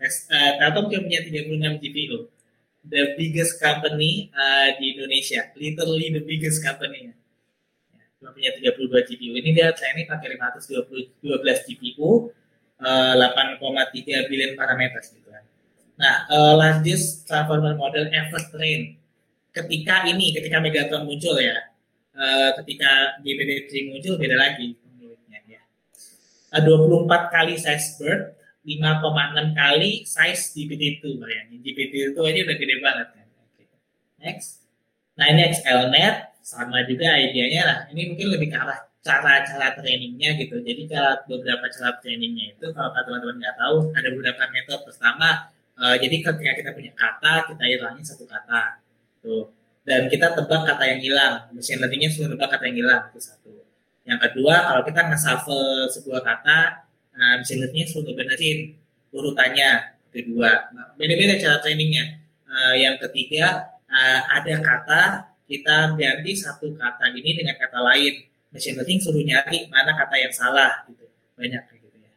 [0.00, 2.28] Uh, Telkom cuma punya 36 GPU.
[2.80, 7.12] The biggest company uh, di Indonesia, literally the biggest company.
[7.92, 9.32] Ya, cuma punya 32 GPU.
[9.36, 12.32] Ini dia training pakai 512 GPU,
[12.80, 15.44] uh, 8,3 billion parameter gitu kan.
[16.00, 18.96] Nah, uh, largest transformer model ever trained.
[19.52, 21.56] Ketika ini, ketika Megatron muncul ya,
[22.16, 24.79] uh, ketika GPT-3 muncul beda lagi
[26.58, 28.34] 24 kali size bird,
[28.66, 31.58] 5,6 kali size GPT-2 bayangin.
[31.62, 33.26] GPT-2 aja udah gede banget kan.
[33.54, 33.66] Okay.
[34.18, 34.66] Next.
[35.14, 37.78] Nah ini XLNet sama juga idenya lah.
[37.94, 40.60] Ini mungkin lebih ke arah cara-cara trainingnya gitu.
[40.60, 44.82] Jadi cara beberapa cara trainingnya itu kalau teman-teman nggak tahu ada beberapa metode.
[44.84, 45.28] Pertama,
[45.80, 48.82] uh, jadi ketika kita punya kata kita hilangin satu kata
[49.24, 49.52] tuh
[49.88, 51.34] dan kita tebak kata yang hilang.
[51.56, 53.69] Mesin learningnya sudah tebak kata yang hilang itu satu.
[54.10, 56.82] Yang kedua, kalau kita nge-shuffle sebuah kata,
[57.14, 58.74] nah, mesin learning sudah benerin
[59.14, 59.94] urutannya.
[60.10, 62.18] Kedua, nah, beda-beda cara trainingnya.
[62.50, 65.02] Uh, yang ketiga, uh, ada kata,
[65.46, 68.26] kita ganti satu kata ini dengan kata lain.
[68.50, 70.82] Mesin learning suruh nyari mana kata yang salah.
[70.90, 71.06] Gitu.
[71.38, 72.12] Banyak gitu ya.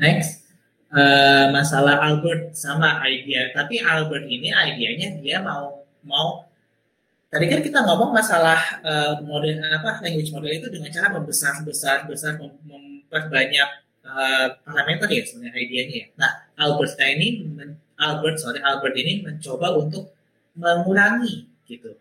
[0.00, 0.48] Next,
[0.96, 3.52] uh, masalah Albert sama idea.
[3.52, 6.48] Tapi Albert ini idenya dia mau mau
[7.34, 12.06] Tadi kan kita ngomong masalah uh, model apa language model itu dengan cara membesar besar
[12.06, 13.70] besar mem memperbanyak
[14.06, 15.96] uh, parameter ya sebenarnya idenya.
[15.98, 16.06] Ya.
[16.14, 16.30] Nah
[16.62, 17.42] Albert ini
[17.98, 20.14] Albert sorry Albert ini mencoba untuk
[20.54, 21.98] mengurangi gitu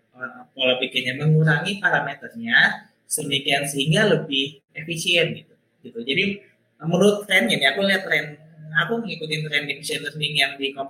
[0.54, 6.00] pola pikirnya mengurangi parameternya sedemikian sehingga lebih efisien gitu gitu.
[6.06, 6.46] Jadi
[6.78, 8.38] menurut trennya nih aku lihat tren
[8.74, 10.90] aku ngikutin tren di machine learning yang di uh,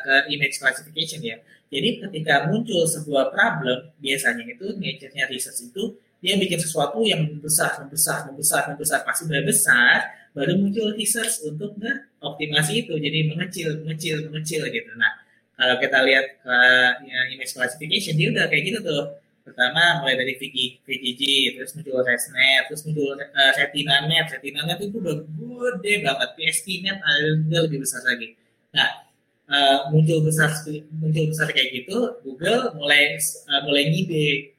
[0.00, 1.36] ke image classification ya
[1.66, 7.82] jadi ketika muncul sebuah problem, biasanya itu nature-nya research itu dia bikin sesuatu yang membesar,
[7.82, 9.02] membesar, membesar, membesar.
[9.02, 9.96] Pas sudah besar,
[10.30, 11.74] baru muncul research untuk
[12.22, 12.94] optimasi itu.
[12.94, 14.90] Jadi mengecil, mengecil, mengecil gitu.
[14.94, 15.12] Nah,
[15.58, 19.04] kalau kita lihat uh, ya, image classification, dia udah kayak gitu tuh.
[19.46, 21.22] Pertama mulai dari VG, VGG,
[21.54, 24.26] terus muncul ResNet, terus muncul uh, RetinaNet.
[24.26, 26.30] RetinaNet itu udah gede banget.
[26.34, 28.34] PSPNet ada lebih besar lagi.
[28.74, 29.06] Nah,
[29.46, 30.50] uh, muncul besar
[30.98, 34.50] muncul besar kayak gitu, Google mulai uh, mulai ngide.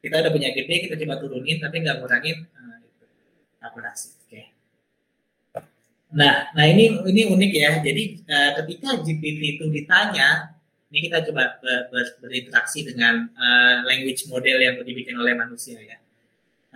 [0.00, 2.80] Kita udah punya gede, kita coba turunin, tapi nggak ngurangin uh,
[3.68, 4.16] akurasi.
[4.16, 4.32] Oke.
[4.32, 4.44] Okay.
[6.16, 7.70] Nah, nah ini ini unik ya.
[7.84, 10.56] Jadi uh, ketika GPT itu ditanya,
[10.92, 15.96] ini kita coba ber, ber, berinteraksi dengan uh, language model yang dibikin oleh manusia ya.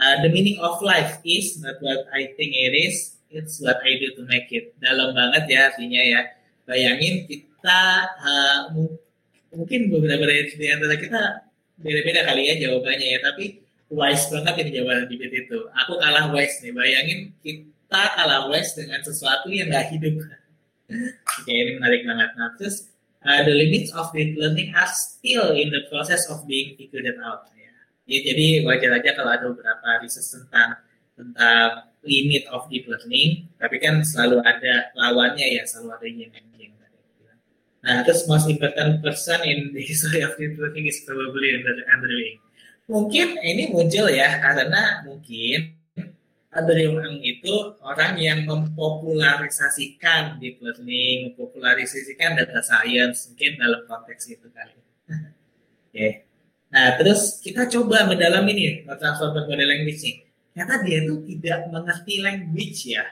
[0.00, 4.00] Uh, the meaning of life is not what I think it is, it's what I
[4.00, 4.72] do to make it.
[4.80, 6.20] Dalam banget ya artinya ya.
[6.64, 7.80] Bayangin kita
[8.24, 8.60] uh,
[9.52, 11.22] mungkin beberapa dari antara kita
[11.76, 13.18] beda-beda kali ya jawabannya ya.
[13.20, 13.60] Tapi
[13.92, 15.58] wise banget ini jawaban bibit itu.
[15.84, 16.72] Aku kalah wise nih.
[16.72, 20.24] Bayangin kita kalah wise dengan sesuatu yang nggak hidup.
[21.44, 22.30] Oke ini menarik banget.
[22.36, 22.95] Nah terus
[23.26, 27.50] uh, the limits of deep learning are still in the process of being figured out
[27.58, 27.70] ya.
[28.06, 30.78] ya jadi wajar aja kalau ada beberapa riset tentang
[31.18, 36.32] tentang limit of deep learning tapi kan selalu ada lawannya ya selalu ada yang
[37.86, 42.42] Nah, terus most important person in the history of networking is probably Andrew Ng.
[42.90, 45.70] Mungkin ini muncul ya karena mungkin
[46.56, 54.48] Andrew Ng itu orang yang mempopularisasikan deep learning, mempopularisasikan data science, mungkin dalam konteks itu
[54.48, 54.72] kali.
[54.80, 55.20] Oke.
[55.92, 56.12] Okay.
[56.72, 60.16] Nah, terus kita coba mendalami nih transformer model language nih.
[60.56, 63.04] Ternyata dia itu tidak mengerti language ya.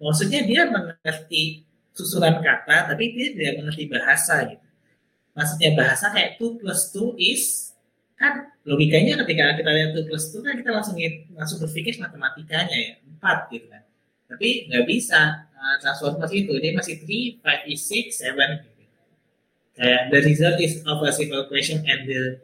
[0.00, 4.66] Maksudnya dia mengerti susunan kata, tapi dia tidak mengerti bahasa gitu.
[5.36, 7.67] Maksudnya bahasa kayak 2 plus 2 is
[8.18, 10.98] kan logikanya ketika kita lihat 2 plus 2 kan kita langsung
[11.38, 12.92] langsung berpikir matematikanya ya
[13.22, 13.82] 4 gitu kan
[14.28, 18.98] tapi nggak bisa uh, transformasi itu dia masih 3, 5 is 6, 7 gitu.
[19.78, 22.42] kayak the result is of a simple question and the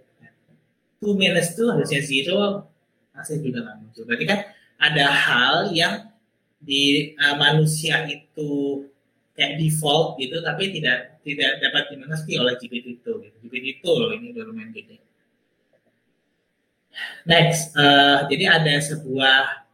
[1.03, 2.71] 2 minus 2 harusnya 0
[3.19, 4.41] masih juga nggak muncul berarti kan
[4.79, 6.09] ada hal yang
[6.65, 8.87] di uh, manusia itu
[9.35, 13.37] kayak default gitu tapi tidak tidak dapat dimengerti oleh GPT itu gitu.
[13.45, 15.04] GPT itu loh ini baru main gede
[17.25, 19.65] Next, uh, jadi ada sebuah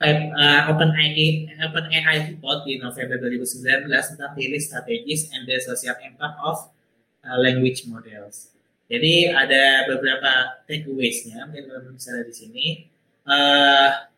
[0.00, 5.96] uh, Open AI Open AI report di November 2019 tentang daily strategies and the social
[6.00, 6.56] impact of
[7.24, 8.52] uh, language models.
[8.90, 12.66] Jadi ada beberapa takeaways-nya, mungkin bisa di sini.
[13.22, 14.10] Uh,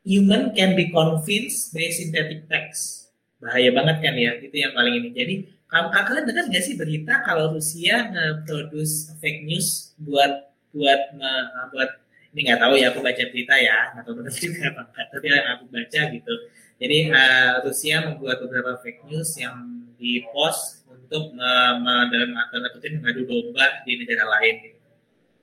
[0.00, 3.12] human can be convinced by synthetic text.
[3.36, 5.10] Bahaya banget kan ya, itu yang paling ini.
[5.12, 5.34] Jadi
[5.68, 11.90] kalian dengar nggak sih berita kalau Rusia nge-produce fake news buat buat uh, buat
[12.36, 15.48] ini nggak tahu ya aku baca berita ya atau benar juga apa enggak tapi yang
[15.56, 16.34] aku baca gitu.
[16.76, 19.56] Jadi uh, Rusia membuat beberapa fake news yang
[19.96, 24.80] di post untuk uh, dalam tanda kutip mengadu domba di negara lain gitu.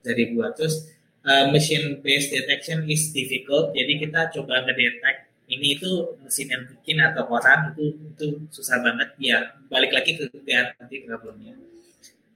[0.04, 0.94] jadi buat terus
[1.26, 3.74] uh, machine based detection is difficult.
[3.74, 9.10] Jadi kita coba ngedetek ini itu mesin yang bikin atau orang itu itu susah banget.
[9.18, 10.30] Ya balik lagi ke
[10.78, 11.58] nanti problemnya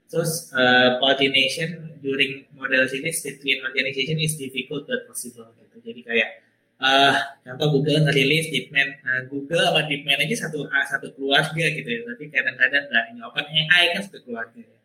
[0.09, 5.77] Terus uh, coordination during model series between organization is difficult but possible gitu.
[5.85, 6.31] Jadi kayak
[6.81, 7.13] uh,
[7.45, 12.01] contoh Google ngerilis DeepMind, uh, Google sama DeepMind aja satu uh, satu keluarga gitu ya.
[12.09, 14.57] Tapi kadang-kadang nggak ini Open AI kan satu keluarga.
[14.65, 14.77] Ya.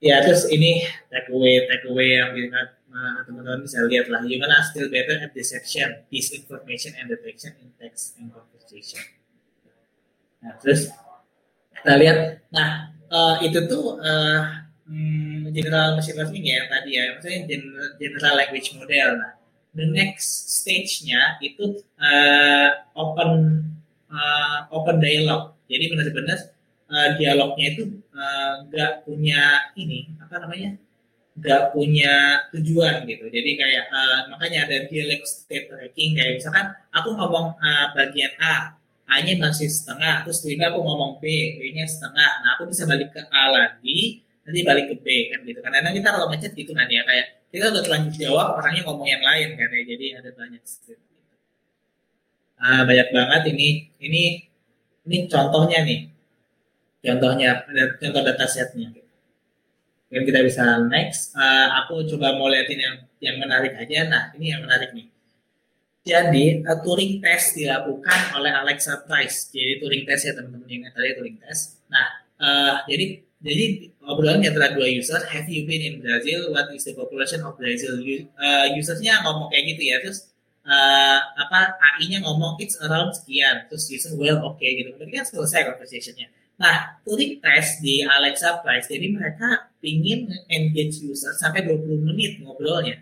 [0.00, 4.24] ya terus ini takeaway takeaway yang kita uh, teman-teman bisa lihat lah.
[4.24, 9.04] Human are still better at deception, disinformation and detection in text and conversation.
[10.40, 10.88] Nah terus
[11.76, 14.66] kita lihat, nah uh, itu tuh uh,
[15.54, 19.08] general machine learning ya tadi ya, maksudnya general, general language model.
[19.22, 19.32] Nah,
[19.74, 23.62] the next stage-nya itu uh, open
[24.10, 25.54] uh, open dialog.
[25.70, 26.38] Jadi benar-benar
[26.90, 27.82] uh, dialognya itu
[28.70, 30.76] nggak uh, punya ini apa namanya
[31.34, 33.26] nggak punya tujuan gitu.
[33.26, 38.78] Jadi kayak uh, makanya ada dialog state tracking kayak misalkan aku ngomong uh, bagian A,
[39.04, 41.24] A-nya masih setengah, terus tiba aku ngomong B,
[41.60, 42.30] B-nya setengah.
[42.40, 45.60] Nah, aku bisa balik ke A lagi, nanti balik ke B kan gitu.
[45.60, 49.20] Karena kita kalau macet gitu kan ya kayak kita udah terlanjur jawab, orangnya ngomong yang
[49.20, 49.82] lain kan ya.
[49.84, 50.92] Jadi ada banyak gitu.
[52.58, 53.68] Ah, banyak banget ini
[54.00, 54.22] ini
[55.04, 56.00] ini contohnya nih.
[57.04, 57.48] Contohnya
[58.00, 58.88] contoh data setnya.
[60.08, 61.36] Dan kita bisa next.
[61.36, 64.08] Uh, aku coba mau liatin yang yang menarik aja.
[64.08, 65.13] Nah, ini yang menarik nih
[66.04, 69.48] jadi uh, Turing test dilakukan oleh Alexa Price.
[69.48, 71.80] Jadi Turing test ya teman-teman yang tadi Turing test.
[71.88, 76.52] Nah, uh, jadi jadi obrolan antara dua user, have you been in Brazil?
[76.52, 77.96] What is the population of Brazil?
[78.36, 80.32] Uh, usernya ngomong kayak gitu ya, terus
[80.64, 84.96] uh, apa AI-nya ngomong it's around sekian, terus user well oke okay, gitu.
[84.96, 86.28] Berarti kan selesai conversationnya.
[86.60, 93.00] Nah, Turing test di Alexa Price, jadi mereka ingin engage user sampai 20 menit ngobrolnya.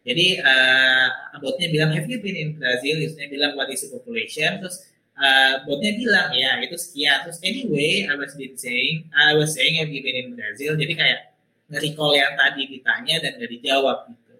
[0.00, 1.06] Jadi uh,
[1.44, 2.96] botnya bilang have you been in Brazil?
[3.04, 4.60] Usernya bilang what is the population?
[4.64, 4.88] Terus
[5.20, 7.28] uh, botnya bilang ya itu sekian.
[7.28, 10.76] Terus anyway I was been saying I was saying have you been in Brazil?
[10.76, 11.36] Jadi kayak
[11.70, 14.34] nge-recall yang tadi ditanya dan gak dijawab gitu.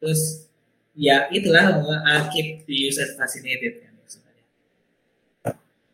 [0.00, 0.22] Terus
[0.94, 3.90] ya itulah uh, keep the user fascinated kan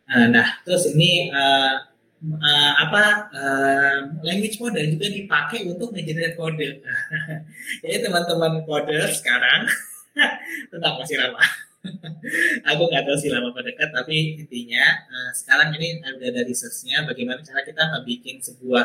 [0.07, 1.83] Uh, nah terus ini uh,
[2.25, 3.03] uh, apa
[3.33, 6.81] uh, language model juga dipakai untuk mengenerate kode.
[7.83, 9.69] Jadi teman-teman kode sekarang
[10.73, 11.43] tentang masih lama.
[12.73, 17.45] Aku nggak tahu sih lama dekat, tapi intinya uh, sekarang ini ada dari researchnya bagaimana
[17.47, 18.85] cara kita membuat sebuah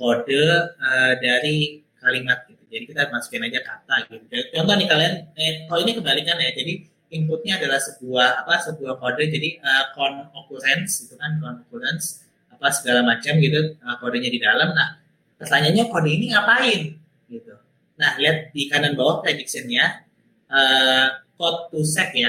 [0.00, 0.44] kode
[0.80, 2.64] uh, dari kalimat gitu.
[2.70, 4.24] Jadi kita masukin aja kata gitu.
[4.56, 6.50] Contoh nih kalian, eh, kalau ini kebalikan ya.
[6.54, 12.29] Jadi inputnya adalah sebuah apa sebuah kode jadi uh, con occurrence itu kan con occurrence
[12.60, 14.76] apa segala macam gitu uh, kodenya di dalam.
[14.76, 15.00] Nah
[15.40, 16.92] pertanyaannya kode ini ngapain?
[17.24, 17.56] Gitu.
[17.96, 20.04] Nah lihat di kanan bawah predictionnya
[20.52, 22.28] uh, code to set ya.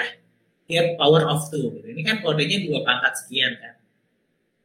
[0.72, 1.68] Get power of two.
[1.76, 1.88] Gitu.
[1.92, 3.76] ini kan kodenya dua pangkat sekian kan.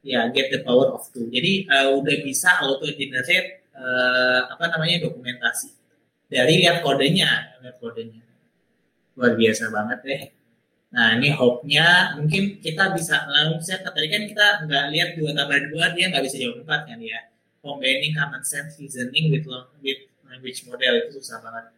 [0.06, 1.26] Ya get the power of two.
[1.26, 5.74] Jadi uh, udah bisa auto generate uh, apa namanya dokumentasi.
[6.30, 7.58] Dari lihat kodenya.
[7.58, 8.22] Lihat kodenya.
[9.18, 10.22] Luar biasa banget deh.
[10.94, 15.58] Nah ini hope-nya mungkin kita bisa langsung set tadi kan kita nggak lihat dua tambah
[15.74, 17.20] dua dia nggak bisa jawab empat kan ya.
[17.58, 19.46] Combining common sense reasoning with
[19.82, 21.74] with language model itu susah banget.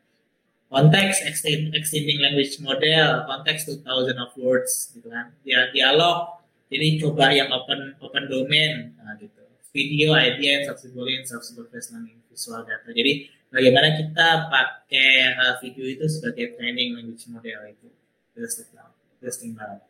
[0.69, 5.33] Context extending language model, context 2000 of words gitu kan.
[5.41, 9.41] Dia dialog, jadi coba yang open open domain nah, gitu.
[9.73, 12.89] Video, idea, subsidiary, subsidiary learning visual data.
[12.93, 17.89] Jadi bagaimana kita pakai uh, video itu sebagai training language model itu.
[18.37, 18.98] Interesting
[19.55, 19.81] banget.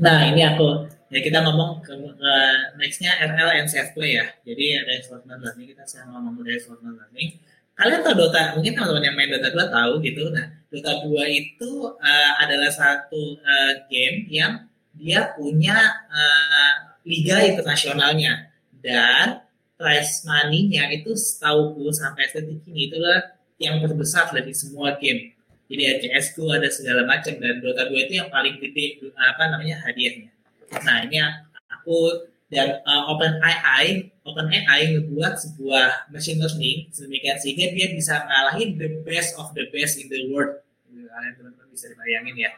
[0.00, 4.26] Nah ini aku ya kita ngomong ke uh, nextnya RL and self play ya.
[4.46, 7.36] Jadi ada reinforcement learning kita sekarang ngomong reinforcement learning.
[7.76, 10.22] Kalian tahu Dota, mungkin teman-teman yang main Dota 2 tahu gitu.
[10.32, 15.76] Nah Dota 2 itu uh, adalah satu uh, game yang dia punya
[16.12, 16.74] uh,
[17.08, 18.52] liga internasionalnya
[18.84, 19.44] dan
[19.80, 25.32] prize money-nya itu setahu sampai detik ini itu adalah yang terbesar dari semua game.
[25.70, 29.78] Jadi ada CS2 ada segala macam dan Dota 2 itu yang paling gede apa namanya
[29.86, 30.34] hadiahnya.
[30.82, 31.22] Nah ini
[31.70, 38.26] aku dan uh, Open AI Open AI ngebuat sebuah machine learning sedemikian sehingga dia bisa
[38.26, 40.58] ngalahin the best of the best in the world.
[40.90, 42.50] Kalian teman-teman bisa bayangin ya.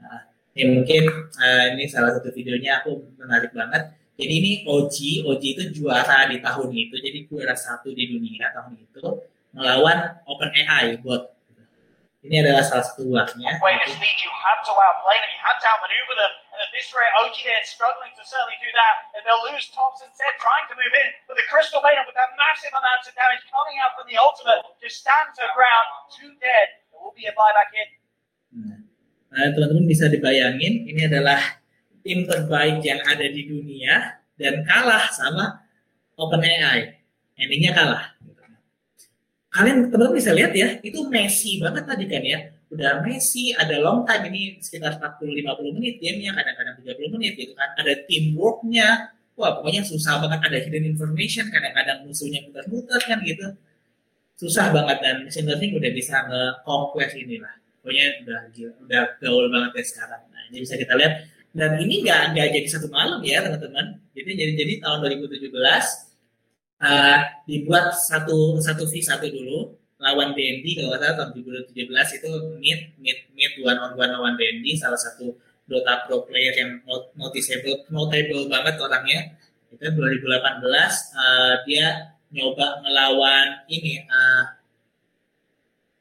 [0.00, 0.24] Nah,
[0.56, 1.04] ya mungkin
[1.36, 6.38] uh, ini salah satu videonya aku menarik banget jadi ini OG, OG itu juara di
[6.38, 9.02] tahun itu, jadi juara satu di dunia tahun itu
[9.50, 11.33] melawan OpenAI bot.
[12.24, 13.60] Ini adalah salah satu buahnya.
[13.60, 16.32] Way to speed, you have to outplay them, you have to outmaneuver them.
[16.56, 18.94] And at this rate, OG there struggling to certainly do that.
[19.12, 21.08] And they'll lose Thompson said trying to move in.
[21.28, 24.64] But the Crystal Maiden with that massive amount of damage coming out from the ultimate
[24.80, 25.84] just stands her ground,
[26.16, 26.80] two dead.
[26.88, 27.88] There will be a buyback in.
[29.28, 31.60] Nah, teman-teman bisa dibayangin ini adalah
[32.00, 35.60] tim terbaik yang ada di dunia dan kalah sama
[36.16, 37.04] OpenAI.
[37.36, 38.16] Endingnya kalah.
[39.54, 42.38] Kalian teman-teman bisa lihat ya, itu Messi banget tadi kan ya.
[42.74, 47.70] Udah Messi, ada long time ini sekitar 40-50 menit gamenya, kadang-kadang 30 menit gitu kan.
[47.78, 53.54] Ada teamworknya, wah pokoknya susah banget ada hidden information, kadang-kadang musuhnya muter-muter kan gitu.
[54.34, 58.40] Susah banget dan machine learning udah bisa nge-conquest inilah pokoknya udah
[58.88, 60.22] udah gaul banget ya sekarang.
[60.32, 64.00] Nah, ini bisa kita lihat dan ini nggak nggak jadi satu malam ya teman-teman.
[64.16, 65.52] Jadi jadi jadi tahun 2017
[66.80, 71.30] uh, dibuat satu satu v satu dulu lawan DND kalau salah tahun
[71.70, 76.52] 2017 itu mid mid mid one on one lawan DND salah satu Dota Pro player
[76.56, 76.70] yang
[77.16, 79.32] noticeable notable banget orangnya
[79.72, 84.44] itu 2018 uh, dia nyoba melawan ini uh,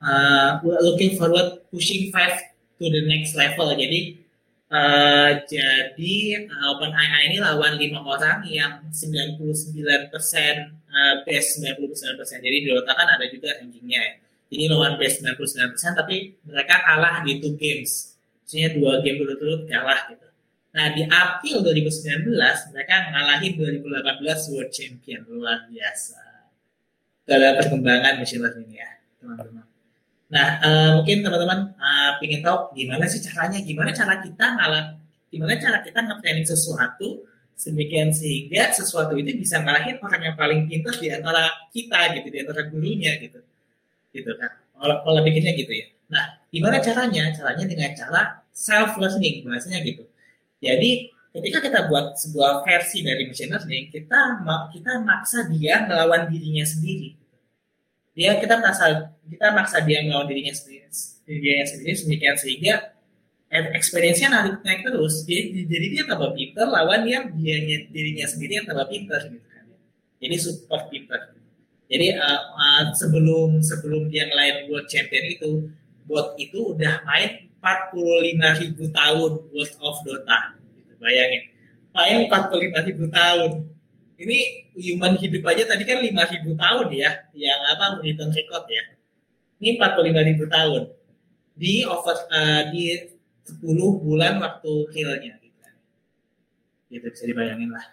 [0.03, 0.49] uh,
[0.83, 2.35] looking forward pushing five
[2.77, 3.71] to the next level.
[3.71, 4.22] Jadi
[4.71, 6.15] uh, jadi
[6.47, 12.45] uh, AI ini lawan lima orang yang 99% uh, base 99%.
[12.45, 14.13] Jadi di Dota kan ada juga rankingnya ya.
[14.53, 18.13] Jadi lawan base 99% tapi mereka kalah di two games.
[18.45, 20.27] Maksudnya dua game berturut-turut kalah gitu.
[20.73, 22.29] Nah di April 2019
[22.73, 26.21] mereka ngalahin 2018 World Champion luar biasa.
[27.23, 29.72] Dalam perkembangan machine learning ya teman-teman.
[30.33, 34.97] Nah, uh, mungkin teman-teman uh, ingin tahu gimana sih caranya, gimana cara kita ngalah,
[35.29, 37.21] gimana cara kita nge sesuatu
[37.53, 42.37] sedemikian sehingga sesuatu itu bisa ngalahin orang yang paling pintar di antara kita gitu, di
[42.41, 43.45] antara gurunya gitu,
[44.09, 44.57] gitu kan.
[44.73, 45.85] Kalau pola bikinnya gitu ya.
[46.09, 47.29] Nah, gimana caranya?
[47.29, 50.01] Caranya dengan cara self learning bahasanya gitu.
[50.65, 54.41] Jadi ketika kita buat sebuah versi dari machine learning, kita
[54.73, 57.21] kita maksa dia melawan dirinya sendiri
[58.13, 60.87] dia kita merasa kita maksa dia melawan dirinya sendiri
[61.25, 62.75] dirinya sendiri sedemikian sehingga
[63.53, 65.29] experience-nya naik, naik terus.
[65.29, 69.65] Jadi, jadi dia tambah pinter lawan yang dia dirinya sendiri yang tambah pinter gitu kan.
[70.17, 71.33] Jadi support pinter
[71.93, 75.69] jadi uh, uh, sebelum sebelum dia ngelain world champion itu
[76.09, 80.57] bot itu udah main 45 ribu tahun World of Dota.
[80.73, 81.53] Gitu, bayangin.
[81.93, 83.51] Main 45 ribu tahun
[84.17, 88.83] ini human hidup aja tadi kan 5000 tahun ya yang apa menghitung record ya.
[89.63, 90.81] Ini 45.000 tahun.
[91.53, 93.13] Di over uh, di
[93.45, 95.69] 10 bulan waktu killnya gitu.
[96.93, 97.85] gitu bisa dibayangin lah.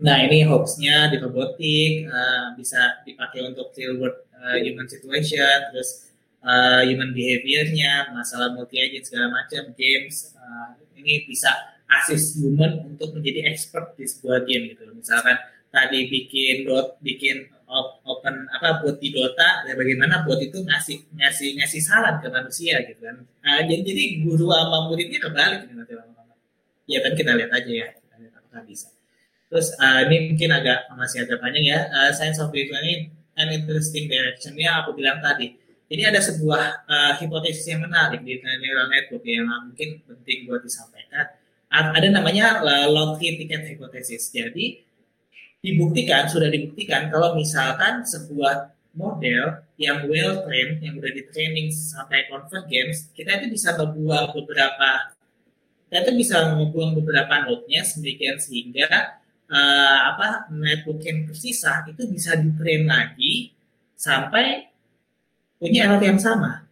[0.00, 6.08] Nah ini hoaxnya di robotik uh, bisa dipakai untuk real world uh, human situation terus
[6.40, 11.52] uh, human behaviornya masalah multi agent segala macam games uh, ini bisa
[11.90, 14.86] assist human untuk menjadi expert di sebuah game gitu.
[14.94, 15.36] Misalkan
[15.70, 17.46] tadi bikin dot bikin
[18.02, 22.82] open apa buat di Dota ya bagaimana buat itu ngasih ngasih ngasih saran ke manusia
[22.82, 23.22] gitu kan.
[23.22, 26.34] Nah, jadi, jadi guru sama muridnya kebalik nih nanti lama-lama.
[26.90, 28.90] Ya kan kita lihat aja ya, kita lihat apakah bisa.
[29.50, 31.78] Terus uh, ini mungkin agak masih agak panjang ya.
[31.94, 35.54] Uh, science of visual ini an interesting directionnya aku bilang tadi
[35.90, 41.26] ini ada sebuah uh, hipotesis yang menarik di neural network yang mungkin penting buat disampaikan.
[41.70, 44.34] Ada namanya uh, lottery ticket hypothesis.
[44.34, 44.82] Jadi
[45.62, 52.26] dibuktikan, sudah dibuktikan kalau misalkan sebuah model yang well trained, yang udah di training sampai
[52.26, 55.14] convergence, kita itu bisa membuang beberapa
[55.90, 59.18] kita itu bisa membuang beberapa node-nya sedemikian sehingga
[59.50, 63.50] uh, apa network yang tersisa itu bisa di train lagi
[63.98, 64.70] sampai
[65.58, 66.69] punya error yang sama.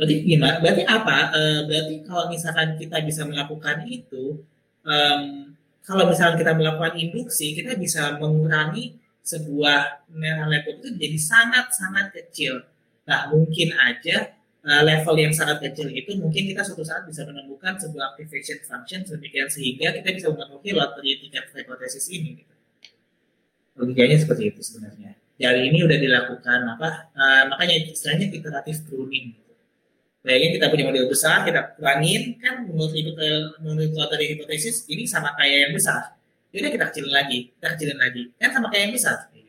[0.00, 0.56] Berarti gimana?
[0.64, 1.28] Berarti apa?
[1.28, 4.40] Uh, berarti kalau misalkan kita bisa melakukan itu,
[4.80, 5.52] um,
[5.84, 12.64] kalau misalkan kita melakukan induksi, kita bisa mengurangi sebuah neural network itu jadi sangat-sangat kecil.
[13.04, 14.32] Nah, mungkin aja
[14.64, 19.04] uh, level yang sangat kecil itu mungkin kita suatu saat bisa menemukan sebuah activation function
[19.04, 22.40] sedemikian sehingga kita bisa memenuhi lottery ticket hypothesis ini.
[22.40, 22.54] Gitu.
[23.76, 25.12] Logikanya seperti itu sebenarnya.
[25.36, 27.12] Dari ini udah dilakukan apa?
[27.12, 29.36] Uh, makanya istilahnya iteratif pruning.
[29.36, 29.49] Gitu.
[30.20, 33.08] Bayangin kita punya model besar, kita kurangin kan menurut itu
[33.64, 36.12] menurut lottery hypothesis ini sama kayak yang besar.
[36.52, 39.16] Jadi kita kecilin lagi, kita kecilin lagi, kan sama kayak yang besar.
[39.32, 39.48] Gitu.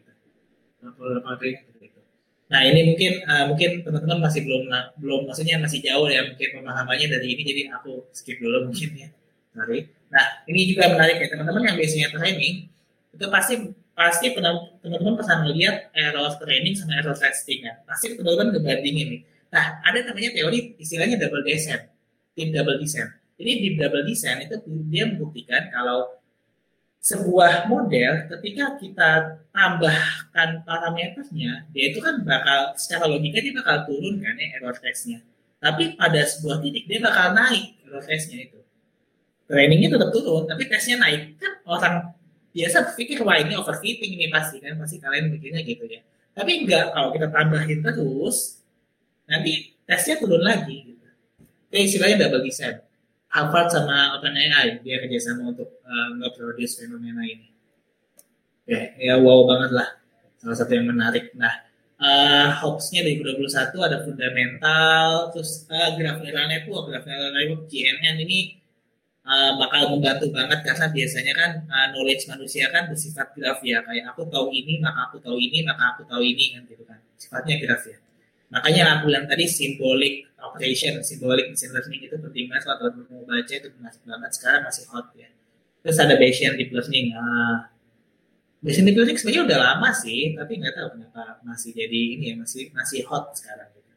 [2.51, 4.67] Nah ini mungkin uh, mungkin teman-teman masih belum
[4.99, 9.09] belum maksudnya masih jauh ya mungkin pemahamannya dari ini jadi aku skip dulu mungkin ya.
[9.55, 9.87] Sorry.
[10.11, 12.67] Nah ini juga menarik ya teman-teman yang biasanya training
[13.11, 13.53] itu pasti
[13.95, 17.75] pasti teman-teman pernah melihat error training sama error testing kan.
[17.87, 19.21] Pasti teman-teman ngebandingin nih.
[19.51, 21.83] Nah ada namanya teori istilahnya double descent,
[22.33, 23.11] tim double descent.
[23.35, 24.55] Jadi di double descent itu
[24.87, 26.21] dia membuktikan kalau
[27.01, 29.09] sebuah model ketika kita
[29.49, 35.19] tambahkan parameternya dia itu kan bakal secara logika dia bakal turun kan ya error testnya.
[35.57, 38.61] Tapi pada sebuah titik dia bakal naik error testnya itu.
[39.49, 41.41] Trainingnya tetap turun tapi tesnya naik.
[41.41, 41.95] Kan orang
[42.53, 44.77] biasa berpikir wah ini overfitting ini pasti kan?
[44.77, 46.05] Pasti kalian mikirnya gitu ya.
[46.37, 48.60] Tapi enggak kalau kita tambahin terus
[49.31, 51.07] nanti tesnya turun lagi gitu.
[51.71, 52.83] Itu istilahnya double descent
[53.31, 57.47] Harvard sama OpenAI dia kerjasama untuk uh, fenomena ini.
[58.67, 59.89] Oke, ya wow banget lah.
[60.35, 61.31] Salah satu yang menarik.
[61.39, 61.63] Nah,
[61.95, 68.15] uh, hoaxnya dari 2021 ada fundamental, terus uh, graph neural network, graph neural network GNN
[68.19, 68.59] ini
[69.23, 74.11] uh, bakal membantu banget karena biasanya kan uh, knowledge manusia kan bersifat graf ya kayak
[74.11, 77.55] aku tahu ini maka aku tahu ini maka aku tahu ini kan gitu kan sifatnya
[77.63, 77.97] graf ya
[78.53, 83.23] makanya aku bilang tadi simbolik operation symbolic machine learning itu penting banget kalau teman mau
[83.23, 85.29] baca itu menarik banget sekarang masih hot ya.
[85.81, 87.07] Terus ada Bayesian deep learning.
[87.17, 87.71] Ah
[88.61, 92.35] Bayesian deep learning sebenarnya udah lama sih tapi nggak tahu kenapa masih jadi ini ya
[92.37, 93.93] masih masih hot sekarang gitu.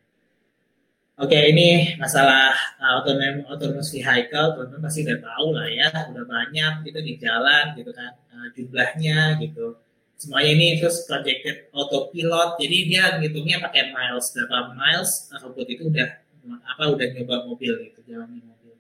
[1.14, 6.72] Oke ini masalah uh, autonomous autonomous vehicle teman-teman pasti udah tahu lah ya udah banyak
[6.86, 9.78] gitu di jalan gitu kan uh, jumlahnya gitu
[10.18, 16.08] semuanya ini terus projected autopilot jadi dia ngitungnya pakai miles berapa miles robot itu udah
[16.44, 18.74] apa udah nyoba mobil gitu jalan di mobil.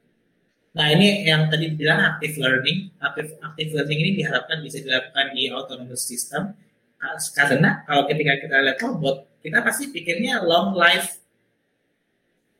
[0.74, 5.48] Nah ini yang tadi bilang active learning, active active learning ini diharapkan bisa dilakukan di
[5.48, 6.52] autonomous system
[7.36, 11.20] karena kalau ketika kita lihat robot kita pasti pikirnya long life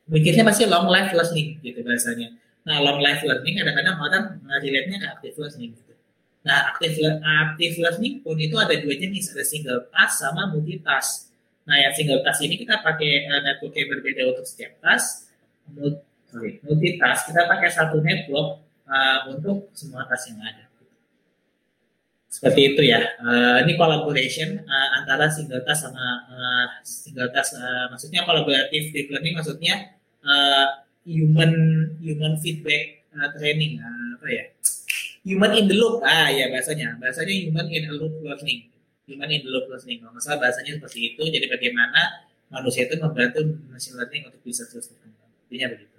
[0.05, 2.33] pikirnya pasti long life learning gitu bahasanya.
[2.65, 5.71] Nah long life learning kadang-kadang orang ngelihatnya ke active learning.
[6.45, 11.33] Nah active active learning pun itu ada dua jenis ada single task sama multi task.
[11.65, 15.33] Nah, yang single task ini kita pakai uh, network yang berbeda untuk setiap task.
[16.29, 20.69] Sorry, multi task kita pakai satu network uh, untuk semua task yang ada.
[22.29, 23.01] Seperti itu ya.
[23.17, 27.57] Uh, ini collaboration uh, antara single task sama uh, single task.
[27.57, 31.53] Uh, maksudnya kolaboratif deep learning maksudnya uh, human
[31.97, 33.81] human feedback uh, training.
[33.81, 34.45] Uh, apa ya?
[35.25, 36.05] Human in the loop.
[36.05, 37.01] Ah ya bahasanya.
[37.01, 38.69] Bahasanya human in the loop learning
[39.05, 40.01] human in the loop learning.
[40.01, 44.89] Kalau masalah bahasanya seperti itu, jadi bagaimana manusia itu membantu machine learning untuk bisa terus
[44.89, 45.29] berkembang.
[45.47, 45.97] Intinya begitu.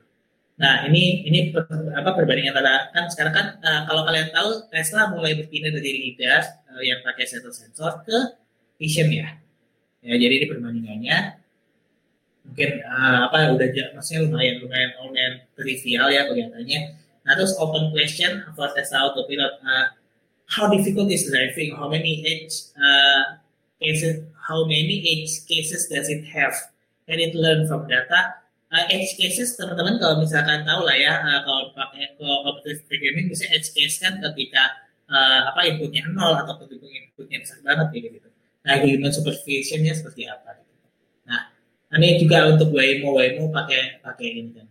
[0.56, 5.12] Nah ini ini per, apa perbandingan antara kan sekarang kan uh, kalau kalian tahu Tesla
[5.12, 8.18] mulai berpindah dari lidar uh, yang pakai sensor sensor ke
[8.80, 9.36] vision ya.
[10.00, 11.16] Ya jadi ini perbandingannya
[12.46, 13.68] mungkin uh, apa udah
[13.98, 16.80] maksudnya lumayan lumayan lumayan trivial ya kelihatannya.
[17.26, 19.58] Nah terus open question for Tesla Autopilot.
[19.58, 19.86] Uh,
[20.46, 21.74] how difficult is driving?
[21.74, 23.42] How many edge uh,
[23.82, 24.22] cases?
[24.46, 26.54] How many edge cases does it have?
[27.10, 28.38] Can it learn from data?
[28.70, 33.26] Uh, edge cases teman-teman kalau misalkan tahu lah ya uh, kalau pakai kalau competitive programming
[33.30, 38.02] bisa edge case kan ketika uh, apa inputnya nol atau ketika inputnya besar banget kayak
[38.22, 38.28] gitu.
[38.66, 40.62] Nah human supervisionnya seperti apa?
[40.62, 40.74] Gitu.
[41.26, 44.66] Nah ini juga untuk Waymo Waymo pakai pakai ini kan.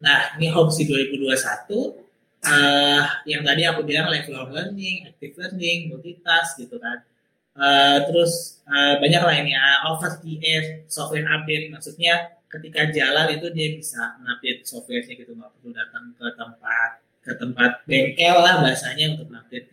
[0.00, 6.80] Nah ini Hopsi 2021 uh, yang tadi aku bilang lifelong learning, active learning, multitask gitu
[6.80, 7.04] kan.
[7.58, 13.68] uh, terus uh, banyak lainnya over the air software update maksudnya ketika jalan itu dia
[13.74, 16.90] bisa mengupdate softwarenya gitu nggak perlu datang ke tempat
[17.20, 19.66] ke tempat bengkel lah bahasanya untuk update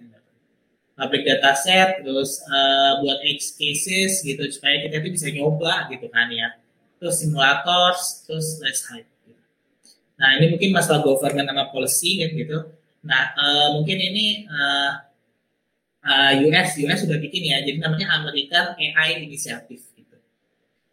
[0.97, 6.09] public data set terus uh, buat edge cases gitu supaya kita itu bisa nyoba gitu
[6.09, 6.57] kan ya
[6.97, 7.93] terus simulator
[8.25, 9.05] terus let's hype.
[10.18, 12.57] Nah ini mungkin masalah government sama policy kan gitu
[13.05, 14.91] nah uh, mungkin ini uh,
[16.03, 19.88] uh, US US sudah bikin ya jadi namanya American AI Initiative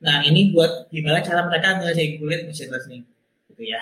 [0.04, 3.02] Nah, ini buat gimana cara mereka nge-regulate machine learning
[3.48, 3.80] gitu ya.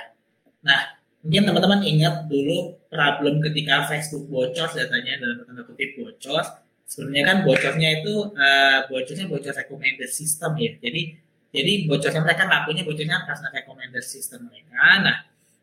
[0.62, 0.94] Nah,
[1.26, 6.62] mungkin teman-teman ingat dulu problem ketika Facebook bocor datanya dalam tanda kutip bocor.
[6.86, 10.78] Sebenarnya kan bocornya itu uh, bocornya bocor recommender system ya.
[10.78, 11.18] Jadi
[11.50, 14.78] jadi bocornya mereka ngakunya bocornya karena recommender system mereka.
[15.02, 15.16] Nah,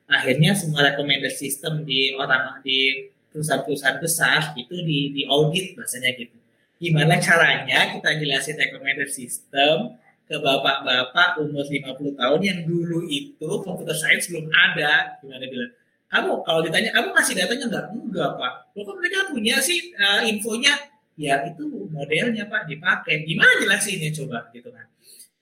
[0.10, 6.36] akhirnya semua recommender system di orang di perusahaan-perusahaan besar itu di, di audit bahasanya gitu.
[6.82, 9.95] Gimana caranya kita jelasin recommender system
[10.26, 15.22] ke bapak-bapak umur 50 tahun yang dulu itu komputer science belum ada?
[15.22, 15.72] Gimana bilang?
[16.10, 18.53] Kamu kalau ditanya kamu kasih datanya enggak enggak pak.
[18.74, 20.74] Lo kan mereka punya sih uh, infonya?
[21.20, 23.30] Ya itu modelnya pak dipakai.
[23.30, 24.49] Gimana jelasinnya coba?
[24.49, 24.89] Gitu kan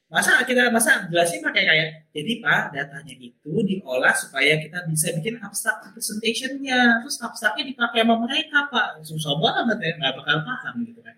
[0.07, 5.35] masa kita masa jelasin pakai kayak jadi pak datanya itu diolah supaya kita bisa bikin
[5.43, 9.03] abstrak representationnya terus abstraknya dipakai sama mereka pak.
[9.03, 11.15] Susah banget ya nggak bakal paham gitu kan.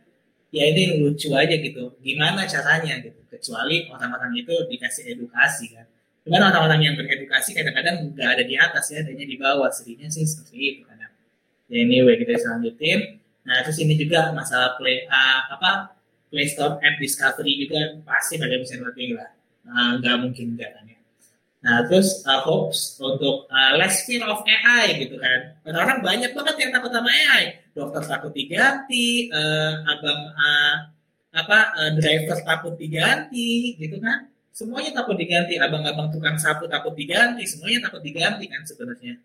[0.49, 1.93] Ya ini lucu aja gitu.
[2.01, 3.21] Gimana caranya gitu?
[3.29, 5.85] Kecuali orang-orang itu dikasih edukasi kan.
[6.25, 9.69] Cuman orang-orang yang beredukasi kadang-kadang nggak ada di atas ya adanya di bawah.
[9.69, 10.99] Sedihnya sih seperti itu kan
[11.69, 15.95] ya ini anyway, kita selanjutin nah terus ini juga masalah play uh, apa
[16.29, 19.29] Play Store app discovery juga pasti pada bisa learning lah
[19.65, 20.99] nah, nggak mungkin enggak kan ya
[21.59, 25.59] Nah, terus uh, hopes untuk uh, less fear of AI gitu kan.
[25.67, 27.59] Orang-orang banyak banget yang takut sama AI.
[27.75, 30.75] Dokter takut diganti, uh, abang uh,
[31.35, 34.31] apa uh, driver takut diganti gitu kan.
[34.55, 39.19] Semuanya takut diganti, abang-abang tukang sapu takut diganti, semuanya takut diganti kan sebenarnya.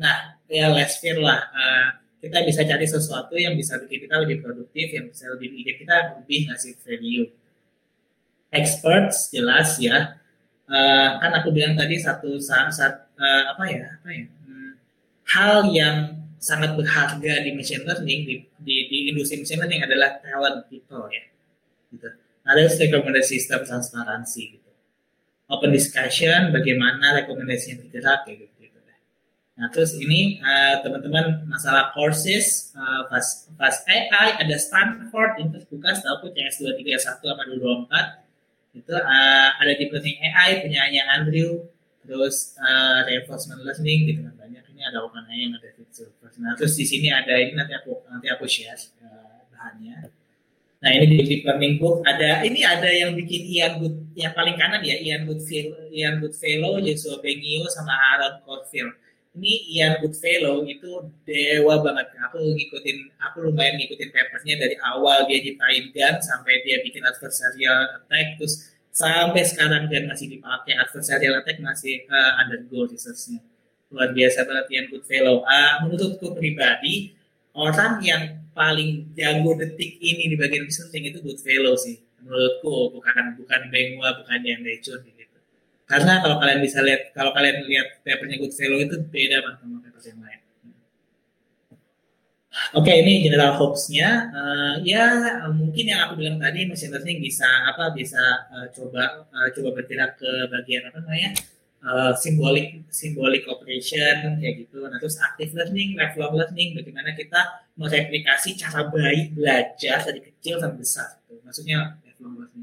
[0.00, 0.16] Nah,
[0.48, 1.44] ya less fear lah.
[1.52, 1.88] Uh,
[2.26, 5.96] kita bisa cari sesuatu yang bisa bikin kita lebih produktif, yang bisa lebih bikin kita
[6.22, 7.26] lebih ngasih value.
[8.50, 10.18] Experts jelas ya.
[10.66, 14.72] Uh, kan aku bilang tadi satu saat, saat uh, apa ya apa ya hmm,
[15.30, 18.34] hal yang sangat berharga di machine learning di,
[18.66, 21.22] di, di industri machine learning adalah talent people ya
[21.94, 22.08] gitu.
[22.46, 24.70] Ada stakeholder system transparansi gitu.
[25.46, 28.55] Open discussion bagaimana rekomendasi yang gitu, gitu
[29.56, 35.96] nah terus ini uh, teman-teman masalah courses uh, fast, fast AI ada Stanford itu buka
[35.96, 38.26] setahu CS 231 sama 224
[38.76, 41.64] itu uh, ada deep learning AI punyanya Andrew
[42.04, 44.62] terus uh, reinforcement learning gitu kan banyak.
[44.76, 48.28] Ini ada OpenAI yang ada fitur nah terus di sini ada ini nanti aku nanti
[48.28, 50.12] aku share uh, bahannya.
[50.84, 54.60] Nah ini di deep learning book ada ini ada yang bikin Ian Good yang paling
[54.60, 58.92] kanan ya Ian Goodfellow Ian Goodfellow Joshua Bengio sama Aaron Corfield
[59.36, 62.08] ini Ian Goodfellow itu dewa banget.
[62.24, 68.00] Aku ngikutin, aku lumayan ngikutin papernya dari awal dia nyiptain gun sampai dia bikin adversarial
[68.00, 73.44] attack, terus sampai sekarang dia masih dipakai adversarial attack masih uh, undergo researchnya.
[73.92, 75.36] Luar biasa banget Ian Goodfellow.
[75.44, 77.12] Uh, menurutku pribadi,
[77.52, 78.22] orang yang
[78.56, 82.00] paling jago detik ini di bagian researching itu Goodfellow sih.
[82.24, 85.04] Menurutku bukan bukan Bengwa, bukan yang Lecun
[85.86, 90.02] karena kalau kalian bisa lihat, kalau kalian lihat papernya Goodfellow itu beda banget sama paper
[90.02, 90.40] yang lain.
[92.72, 94.32] Oke, okay, ini general hopes-nya.
[94.32, 95.04] Uh, ya
[95.52, 98.18] mungkin yang aku bilang tadi machine learning bisa apa bisa
[98.48, 101.36] uh, coba uh, coba bergerak ke bagian apa namanya
[101.84, 104.88] uh, symbolic symbolic operation kayak gitu.
[104.88, 107.40] Nah terus active learning, lifelong learning, bagaimana kita
[107.76, 111.20] mereplikasi cara baik belajar dari kecil sampai besar.
[111.44, 112.55] Maksudnya lifelong learning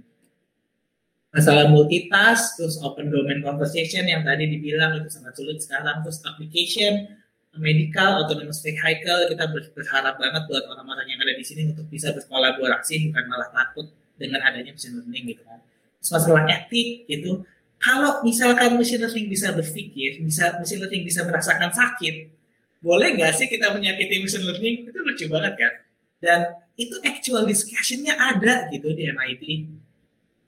[1.34, 7.10] masalah multitask, terus open domain conversation yang tadi dibilang itu sangat sulit sekarang, terus application,
[7.58, 13.10] medical, autonomous vehicle, kita berharap banget buat orang-orang yang ada di sini untuk bisa berkolaborasi,
[13.10, 13.90] bukan malah takut
[14.22, 15.60] dengan adanya machine learning gitu kan.
[15.98, 17.42] Terus masalah etik gitu,
[17.82, 22.30] kalau misalkan machine learning bisa berpikir, bisa machine learning bisa merasakan sakit,
[22.78, 24.76] boleh nggak sih kita menyakiti machine learning?
[24.86, 25.74] Itu lucu banget kan?
[26.22, 26.40] Dan
[26.78, 29.44] itu actual discussionnya ada gitu di MIT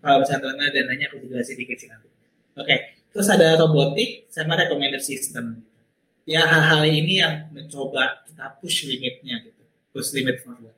[0.05, 2.05] kalau misalnya dan nanya aku jelasin sedikit sih nanti.
[2.61, 2.75] Oke,
[3.09, 5.65] terus ada robotik sama recommender system.
[6.29, 10.77] Ya hal-hal ini yang mencoba kita push limitnya gitu, push limit forward.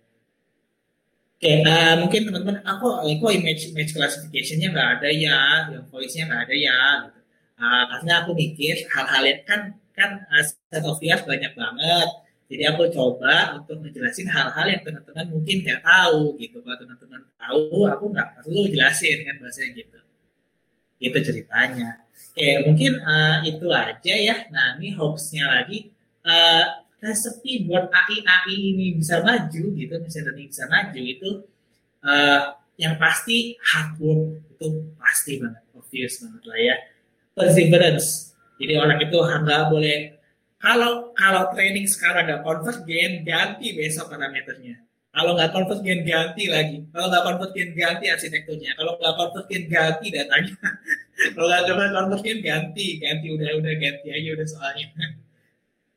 [1.37, 5.39] Oke, okay, eh, mungkin teman-teman, aku kok image image classification-nya nggak ada ya,
[5.75, 7.19] yang voice-nya nggak ada ya, gitu.
[7.57, 9.61] Uh, karena aku mikir hal-hal yang kan
[9.91, 12.09] kan uh, set of bias banyak banget.
[12.47, 16.63] Jadi aku coba untuk menjelasin hal-hal yang teman-teman mungkin nggak tahu gitu.
[16.63, 19.99] Kalau teman-teman tahu, aku nggak perlu jelasin kan bahasanya gitu.
[21.03, 21.89] Itu ceritanya.
[22.07, 24.35] Oke, mungkin uh, itu aja ya.
[24.47, 25.91] Nah, ini hoaxnya lagi.
[26.23, 31.29] Uh, resepi buat AI AI ini bisa maju gitu, bisa learning bisa maju itu
[32.01, 34.67] uh, yang pasti hard work itu
[34.97, 36.75] pasti banget, obvious banget lah ya.
[37.37, 38.33] Perseverance.
[38.57, 40.16] Jadi orang itu nggak boleh
[40.57, 44.81] kalau kalau training sekarang nggak convergen ganti besok parameternya.
[45.13, 46.77] Kalau nggak convergen ganti lagi.
[46.93, 48.73] Kalau nggak convergen ganti arsitekturnya.
[48.77, 50.53] Kalau nggak convergen ganti datanya.
[51.33, 54.87] kalau nggak convergen ganti, ganti udah udah ganti aja udah soalnya.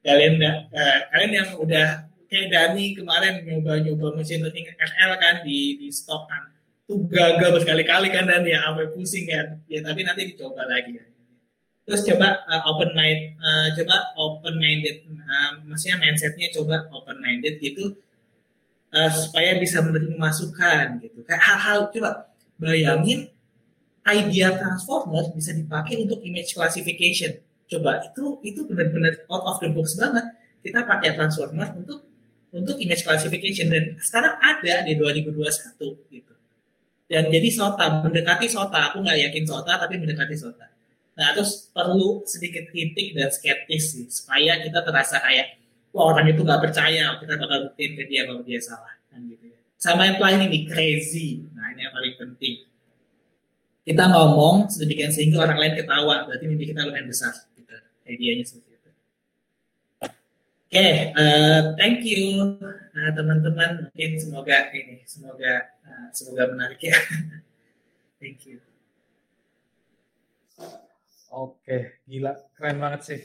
[0.07, 5.89] kalian uh, kalian yang udah kayak Dani kemarin nyoba-nyoba mesin learning FL kan di di
[5.91, 6.47] stok kan
[6.87, 11.05] tuh gagal berkali-kali kan dan ya sampai pusing kan ya tapi nanti dicoba lagi ya
[11.91, 17.59] terus coba uh, open mind uh, coba open minded uh, maksudnya mindsetnya coba open minded
[17.59, 17.99] gitu
[18.95, 21.23] uh, supaya bisa menerima masukan gitu.
[21.27, 22.11] Kayak hal-hal coba
[22.61, 23.31] bayangin
[24.07, 27.39] idea transformer bisa dipakai untuk image classification.
[27.71, 30.27] Coba itu itu benar-benar out of the box banget.
[30.61, 32.05] Kita pakai transformer untuk
[32.51, 33.71] untuk image classification.
[33.71, 36.35] Dan sekarang ada di 2021 gitu.
[37.11, 38.95] Dan jadi SOTA mendekati SOTA.
[38.95, 40.80] Aku nggak yakin SOTA tapi mendekati SOTA
[41.21, 45.61] Nah, terus perlu sedikit kritik dan skeptis sih, supaya kita terasa kayak,
[45.93, 48.97] wah orang itu nggak percaya, kita bakal buktiin ke dia kalau dia salah.
[49.13, 49.61] Kan gitu ya.
[49.77, 51.45] Sama yang lain ini, crazy.
[51.53, 52.65] Nah, ini yang paling penting.
[53.85, 57.37] Kita ngomong sedemikian sehingga orang lain ketawa, berarti mimpi kita lumayan besar.
[57.53, 57.77] Gitu.
[58.09, 58.91] Idenya seperti itu.
[60.01, 60.09] Oke,
[60.73, 62.57] okay, uh, eh, thank you
[62.97, 63.93] uh, teman-teman.
[63.93, 66.97] Mungkin semoga ini, semoga uh, semoga menarik ya.
[68.25, 68.65] thank you.
[71.31, 73.21] Oke, gila, keren banget sih.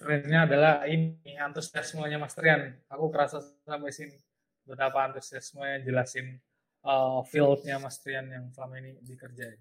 [0.00, 2.72] Kerennya adalah ini antusiasmenya Mas Trian.
[2.88, 4.16] Aku kerasa sampai sini
[4.64, 6.40] betapa antusiasmenya jelasin
[6.88, 9.60] uh, fieldnya Mas Trian yang selama ini dikerjain.